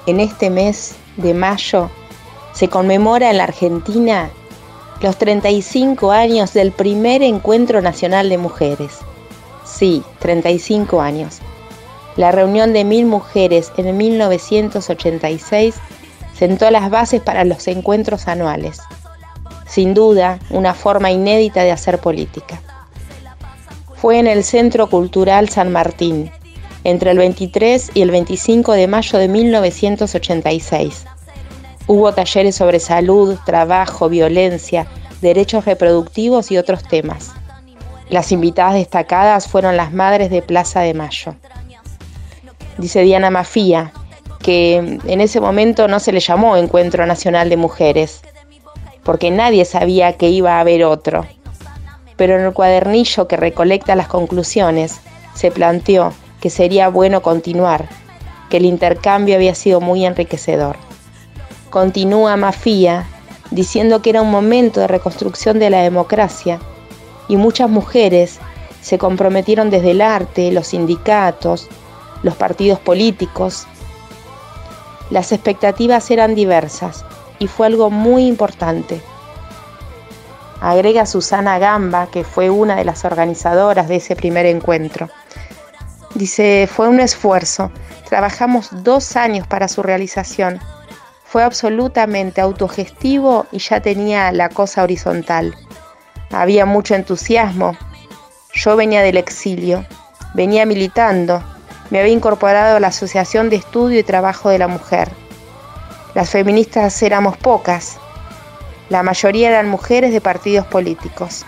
En 0.07 0.19
este 0.19 0.49
mes 0.49 0.95
de 1.15 1.33
mayo 1.33 1.89
se 2.53 2.69
conmemora 2.69 3.29
en 3.29 3.37
la 3.37 3.45
Argentina 3.45 4.29
los 5.01 5.17
35 5.17 6.11
años 6.11 6.53
del 6.53 6.71
primer 6.71 7.21
encuentro 7.23 7.81
nacional 7.81 8.29
de 8.29 8.37
mujeres. 8.37 8.99
Sí, 9.65 10.03
35 10.19 11.01
años. 11.01 11.39
La 12.15 12.31
reunión 12.31 12.73
de 12.73 12.83
mil 12.83 13.05
mujeres 13.05 13.71
en 13.77 13.97
1986 13.97 15.75
sentó 16.37 16.69
las 16.71 16.89
bases 16.89 17.21
para 17.21 17.43
los 17.43 17.67
encuentros 17.67 18.27
anuales. 18.27 18.79
Sin 19.67 19.93
duda, 19.93 20.39
una 20.49 20.73
forma 20.73 21.11
inédita 21.11 21.63
de 21.63 21.71
hacer 21.71 21.99
política 21.99 22.61
fue 24.03 24.19
en 24.19 24.27
el 24.27 24.43
Centro 24.43 24.89
Cultural 24.89 25.47
San 25.47 25.71
Martín, 25.71 26.29
entre 26.83 27.11
el 27.11 27.17
23 27.19 27.91
y 27.93 28.01
el 28.01 28.11
25 28.11 28.73
de 28.73 28.85
mayo 28.85 29.17
de 29.17 29.29
1986. 29.29 31.05
Hubo 31.85 32.13
talleres 32.13 32.55
sobre 32.55 32.79
salud, 32.79 33.37
trabajo, 33.45 34.09
violencia, 34.09 34.87
derechos 35.21 35.65
reproductivos 35.65 36.51
y 36.51 36.57
otros 36.57 36.83
temas. 36.83 37.31
Las 38.09 38.31
invitadas 38.31 38.75
destacadas 38.75 39.47
fueron 39.47 39.75
las 39.75 39.91
madres 39.91 40.29
de 40.29 40.41
Plaza 40.41 40.81
de 40.81 40.93
Mayo. 40.93 41.35
Dice 42.77 43.01
Diana 43.01 43.29
Mafía 43.29 43.91
que 44.39 44.75
en 44.75 45.21
ese 45.21 45.39
momento 45.39 45.87
no 45.87 45.99
se 45.99 46.11
le 46.11 46.19
llamó 46.19 46.57
Encuentro 46.57 47.05
Nacional 47.05 47.49
de 47.49 47.55
Mujeres, 47.55 48.21
porque 49.03 49.31
nadie 49.31 49.63
sabía 49.63 50.13
que 50.17 50.29
iba 50.29 50.57
a 50.57 50.59
haber 50.59 50.83
otro. 50.83 51.25
Pero 52.17 52.35
en 52.35 52.45
el 52.45 52.53
cuadernillo 52.53 53.27
que 53.27 53.37
recolecta 53.37 53.95
las 53.95 54.07
conclusiones 54.07 54.99
se 55.33 55.49
planteó 55.49 56.13
que 56.41 56.49
sería 56.49 56.89
bueno 56.89 57.21
continuar, 57.21 57.87
que 58.49 58.57
el 58.57 58.65
intercambio 58.65 59.35
había 59.35 59.55
sido 59.55 59.79
muy 59.79 60.05
enriquecedor. 60.05 60.75
Continúa 61.73 62.37
Mafía 62.37 63.07
diciendo 63.49 64.03
que 64.03 64.11
era 64.11 64.21
un 64.21 64.29
momento 64.29 64.79
de 64.79 64.85
reconstrucción 64.85 65.57
de 65.57 65.71
la 65.71 65.81
democracia 65.81 66.59
y 67.27 67.35
muchas 67.35 67.67
mujeres 67.67 68.37
se 68.83 68.99
comprometieron 68.99 69.71
desde 69.71 69.89
el 69.89 70.01
arte, 70.01 70.51
los 70.51 70.67
sindicatos, 70.67 71.67
los 72.21 72.35
partidos 72.35 72.77
políticos. 72.77 73.65
Las 75.09 75.31
expectativas 75.31 76.11
eran 76.11 76.35
diversas 76.35 77.05
y 77.39 77.47
fue 77.47 77.65
algo 77.65 77.89
muy 77.89 78.27
importante. 78.27 79.01
Agrega 80.61 81.07
Susana 81.07 81.57
Gamba, 81.57 82.05
que 82.05 82.23
fue 82.23 82.51
una 82.51 82.75
de 82.75 82.85
las 82.85 83.03
organizadoras 83.03 83.87
de 83.87 83.95
ese 83.95 84.15
primer 84.15 84.45
encuentro. 84.45 85.09
Dice, 86.13 86.69
fue 86.71 86.87
un 86.87 86.99
esfuerzo. 86.99 87.71
Trabajamos 88.07 88.69
dos 88.83 89.15
años 89.15 89.47
para 89.47 89.67
su 89.67 89.81
realización. 89.81 90.59
Fue 91.33 91.41
absolutamente 91.41 92.41
autogestivo 92.41 93.47
y 93.51 93.57
ya 93.57 93.79
tenía 93.79 94.31
la 94.31 94.49
cosa 94.49 94.83
horizontal. 94.83 95.55
Había 96.29 96.67
mucho 96.67 96.93
entusiasmo. 96.93 97.75
Yo 98.53 98.75
venía 98.75 99.01
del 99.01 99.17
exilio, 99.17 99.83
venía 100.35 100.67
militando, 100.67 101.41
me 101.89 101.99
había 101.99 102.13
incorporado 102.13 102.77
a 102.77 102.79
la 102.79 102.89
Asociación 102.89 103.49
de 103.49 103.55
Estudio 103.55 103.97
y 103.97 104.03
Trabajo 104.03 104.49
de 104.49 104.59
la 104.59 104.67
Mujer. 104.67 105.09
Las 106.13 106.29
feministas 106.29 107.01
éramos 107.01 107.35
pocas, 107.37 107.97
la 108.89 109.01
mayoría 109.01 109.49
eran 109.49 109.69
mujeres 109.69 110.13
de 110.13 110.21
partidos 110.21 110.67
políticos. 110.67 111.47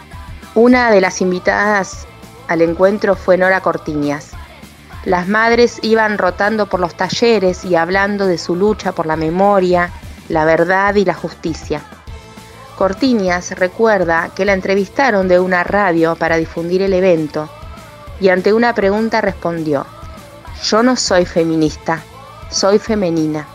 Una 0.55 0.89
de 0.89 0.99
las 0.99 1.21
invitadas 1.21 2.07
al 2.47 2.63
encuentro 2.63 3.15
fue 3.15 3.37
Nora 3.37 3.61
Cortiñas. 3.61 4.34
Las 5.05 5.27
madres 5.27 5.79
iban 5.83 6.17
rotando 6.17 6.65
por 6.65 6.79
los 6.79 6.95
talleres 6.95 7.63
y 7.63 7.75
hablando 7.75 8.25
de 8.25 8.39
su 8.39 8.55
lucha 8.55 8.91
por 8.91 9.05
la 9.05 9.15
memoria, 9.15 9.91
la 10.29 10.45
verdad 10.45 10.95
y 10.95 11.05
la 11.05 11.13
justicia. 11.13 11.83
Cortiñas 12.75 13.51
recuerda 13.51 14.31
que 14.35 14.45
la 14.45 14.53
entrevistaron 14.53 15.27
de 15.27 15.39
una 15.39 15.63
radio 15.63 16.15
para 16.15 16.37
difundir 16.37 16.81
el 16.81 16.93
evento 16.93 17.47
y 18.19 18.29
ante 18.29 18.51
una 18.51 18.73
pregunta 18.73 19.21
respondió, 19.21 19.85
yo 20.63 20.81
no 20.81 20.95
soy 20.95 21.25
feminista, 21.25 22.01
soy 22.49 22.79
femenina. 22.79 23.45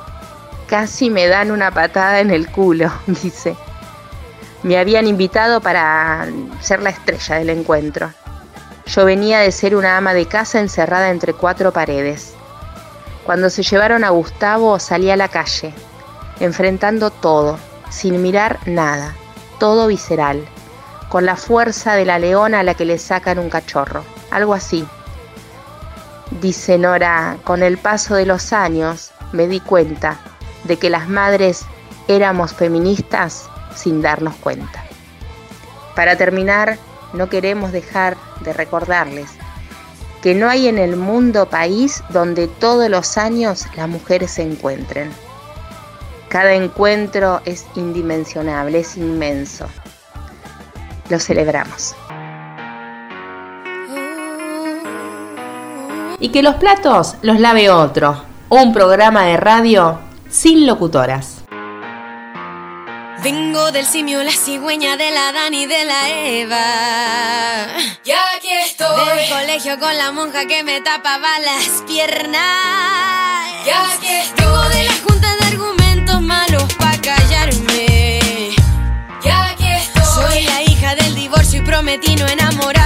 Casi 0.68 1.10
me 1.10 1.26
dan 1.26 1.50
una 1.50 1.72
patada 1.72 2.20
en 2.20 2.30
el 2.30 2.48
culo, 2.48 2.92
dice. 3.06 3.56
Me 4.62 4.78
habían 4.78 5.08
invitado 5.08 5.60
para 5.60 6.28
ser 6.60 6.80
la 6.80 6.90
estrella 6.90 7.36
del 7.36 7.50
encuentro. 7.50 8.12
Yo 8.94 9.04
venía 9.04 9.38
de 9.38 9.52
ser 9.52 9.76
una 9.76 9.96
ama 9.96 10.14
de 10.14 10.26
casa 10.26 10.58
encerrada 10.58 11.10
entre 11.10 11.32
cuatro 11.32 11.72
paredes. 11.72 12.34
Cuando 13.24 13.48
se 13.48 13.62
llevaron 13.62 14.02
a 14.02 14.10
Gustavo 14.10 14.80
salí 14.80 15.12
a 15.12 15.16
la 15.16 15.28
calle, 15.28 15.72
enfrentando 16.40 17.10
todo, 17.10 17.56
sin 17.88 18.20
mirar 18.20 18.58
nada, 18.66 19.14
todo 19.60 19.86
visceral, 19.86 20.44
con 21.08 21.24
la 21.24 21.36
fuerza 21.36 21.94
de 21.94 22.04
la 22.04 22.18
leona 22.18 22.60
a 22.60 22.62
la 22.64 22.74
que 22.74 22.84
le 22.84 22.98
sacan 22.98 23.38
un 23.38 23.48
cachorro, 23.48 24.02
algo 24.32 24.54
así. 24.54 24.84
Dice 26.40 26.76
Nora, 26.76 27.36
con 27.44 27.62
el 27.62 27.78
paso 27.78 28.16
de 28.16 28.26
los 28.26 28.52
años 28.52 29.12
me 29.30 29.46
di 29.46 29.60
cuenta 29.60 30.18
de 30.64 30.78
que 30.78 30.90
las 30.90 31.08
madres 31.08 31.64
éramos 32.08 32.54
feministas 32.54 33.48
sin 33.72 34.02
darnos 34.02 34.34
cuenta. 34.34 34.82
Para 35.94 36.16
terminar, 36.16 36.76
no 37.12 37.28
queremos 37.28 37.72
dejar 37.72 38.16
de 38.40 38.52
recordarles 38.52 39.30
que 40.22 40.34
no 40.34 40.48
hay 40.48 40.68
en 40.68 40.78
el 40.78 40.96
mundo 40.96 41.48
país 41.48 42.02
donde 42.10 42.46
todos 42.46 42.88
los 42.90 43.16
años 43.16 43.66
las 43.76 43.88
mujeres 43.88 44.32
se 44.32 44.42
encuentren. 44.42 45.10
Cada 46.28 46.54
encuentro 46.54 47.40
es 47.44 47.66
indimensionable, 47.74 48.80
es 48.80 48.96
inmenso. 48.96 49.66
Lo 51.08 51.18
celebramos. 51.18 51.96
Y 56.20 56.28
que 56.28 56.42
los 56.42 56.56
platos 56.56 57.16
los 57.22 57.40
lave 57.40 57.70
otro. 57.70 58.22
Un 58.50 58.72
programa 58.72 59.24
de 59.24 59.38
radio 59.38 59.98
sin 60.28 60.66
locutoras. 60.66 61.39
Vengo 63.22 63.70
del 63.70 63.84
simio, 63.84 64.22
la 64.22 64.30
cigüeña 64.32 64.96
de 64.96 65.10
la 65.10 65.30
Dani 65.32 65.66
de 65.66 65.84
la 65.84 66.08
Eva. 66.08 67.66
Ya 68.02 68.18
aquí 68.34 68.48
estoy. 68.64 69.04
Del 69.04 69.28
colegio 69.28 69.78
con 69.78 69.94
la 69.98 70.10
monja 70.10 70.46
que 70.46 70.64
me 70.64 70.80
tapaba 70.80 71.38
las 71.40 71.82
piernas. 71.86 72.40
Ya 73.66 73.92
aquí 73.92 74.08
estoy. 74.08 74.46
Vengo 74.46 74.68
de 74.70 74.84
la 74.84 74.94
junta 75.04 75.36
de 75.36 75.46
argumentos 75.48 76.22
malos 76.22 76.64
para 76.78 76.98
callarme. 76.98 78.20
Ya 79.22 79.50
aquí 79.50 79.66
estoy. 79.70 80.02
Soy 80.02 80.42
la 80.44 80.62
hija 80.62 80.94
del 80.94 81.14
divorcio 81.14 81.60
y 81.60 81.62
prometí 81.62 82.16
no 82.16 82.26
enamorarme. 82.26 82.79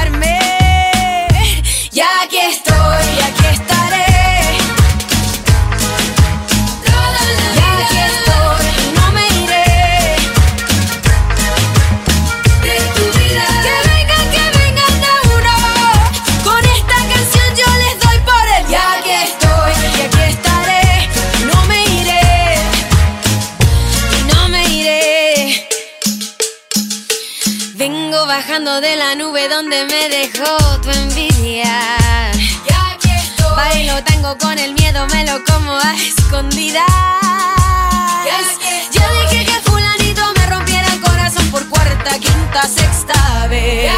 Yo 38.91 39.03
dije 39.21 39.45
que 39.45 39.53
fulanito 39.63 40.23
me 40.37 40.47
rompiera 40.47 40.87
el 40.93 41.01
corazón 41.01 41.51
por 41.51 41.69
cuarta, 41.69 42.19
quinta, 42.19 42.63
sexta 42.63 43.47
vez. 43.49 43.91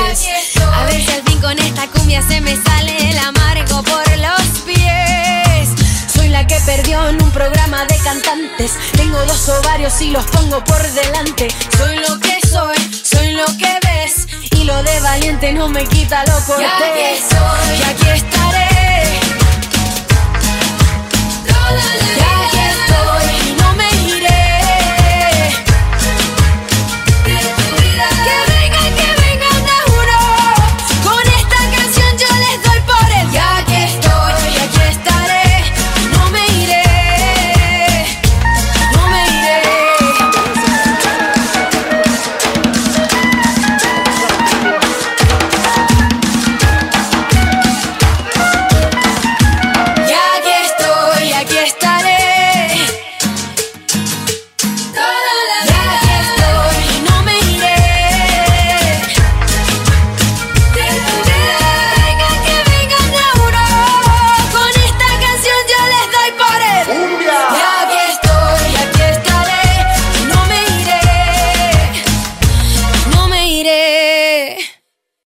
A 0.75 0.85
ver 0.85 1.05
si 1.05 1.11
al 1.13 1.23
fin 1.23 1.41
con 1.41 1.59
esta 1.59 1.87
cumbia 1.89 2.23
se 2.23 2.41
me 2.41 2.57
sale 2.63 3.11
el 3.11 3.19
amargo 3.19 3.83
por 3.83 4.19
los 4.19 4.61
pies. 4.65 5.71
Soy 6.15 6.29
la 6.29 6.47
que 6.47 6.59
perdió 6.61 7.09
en 7.09 7.23
un 7.23 7.31
programa 7.31 7.85
de 7.87 7.97
cantantes. 7.99 8.73
Tengo 8.97 9.19
dos 9.25 9.49
ovarios 9.49 10.01
y 10.03 10.11
los 10.11 10.25
pongo 10.27 10.63
por 10.65 10.83
delante. 10.83 11.49
Soy 11.77 11.97
lo 11.97 12.21
que 12.21 12.39
soy, 12.47 12.77
soy 13.03 13.33
lo 13.33 13.47
que 13.59 13.79
ves 13.83 14.27
lo 14.67 14.83
de 14.83 15.01
valiente 15.01 15.53
no 15.53 15.69
me 15.69 15.85
quita 15.85 16.25
lo 16.27 16.41
cortés. 16.45 16.67
Aquí 16.67 17.23
soy, 17.31 17.79
y 17.79 17.83
aquí 17.83 18.09
estaré. 18.09 18.76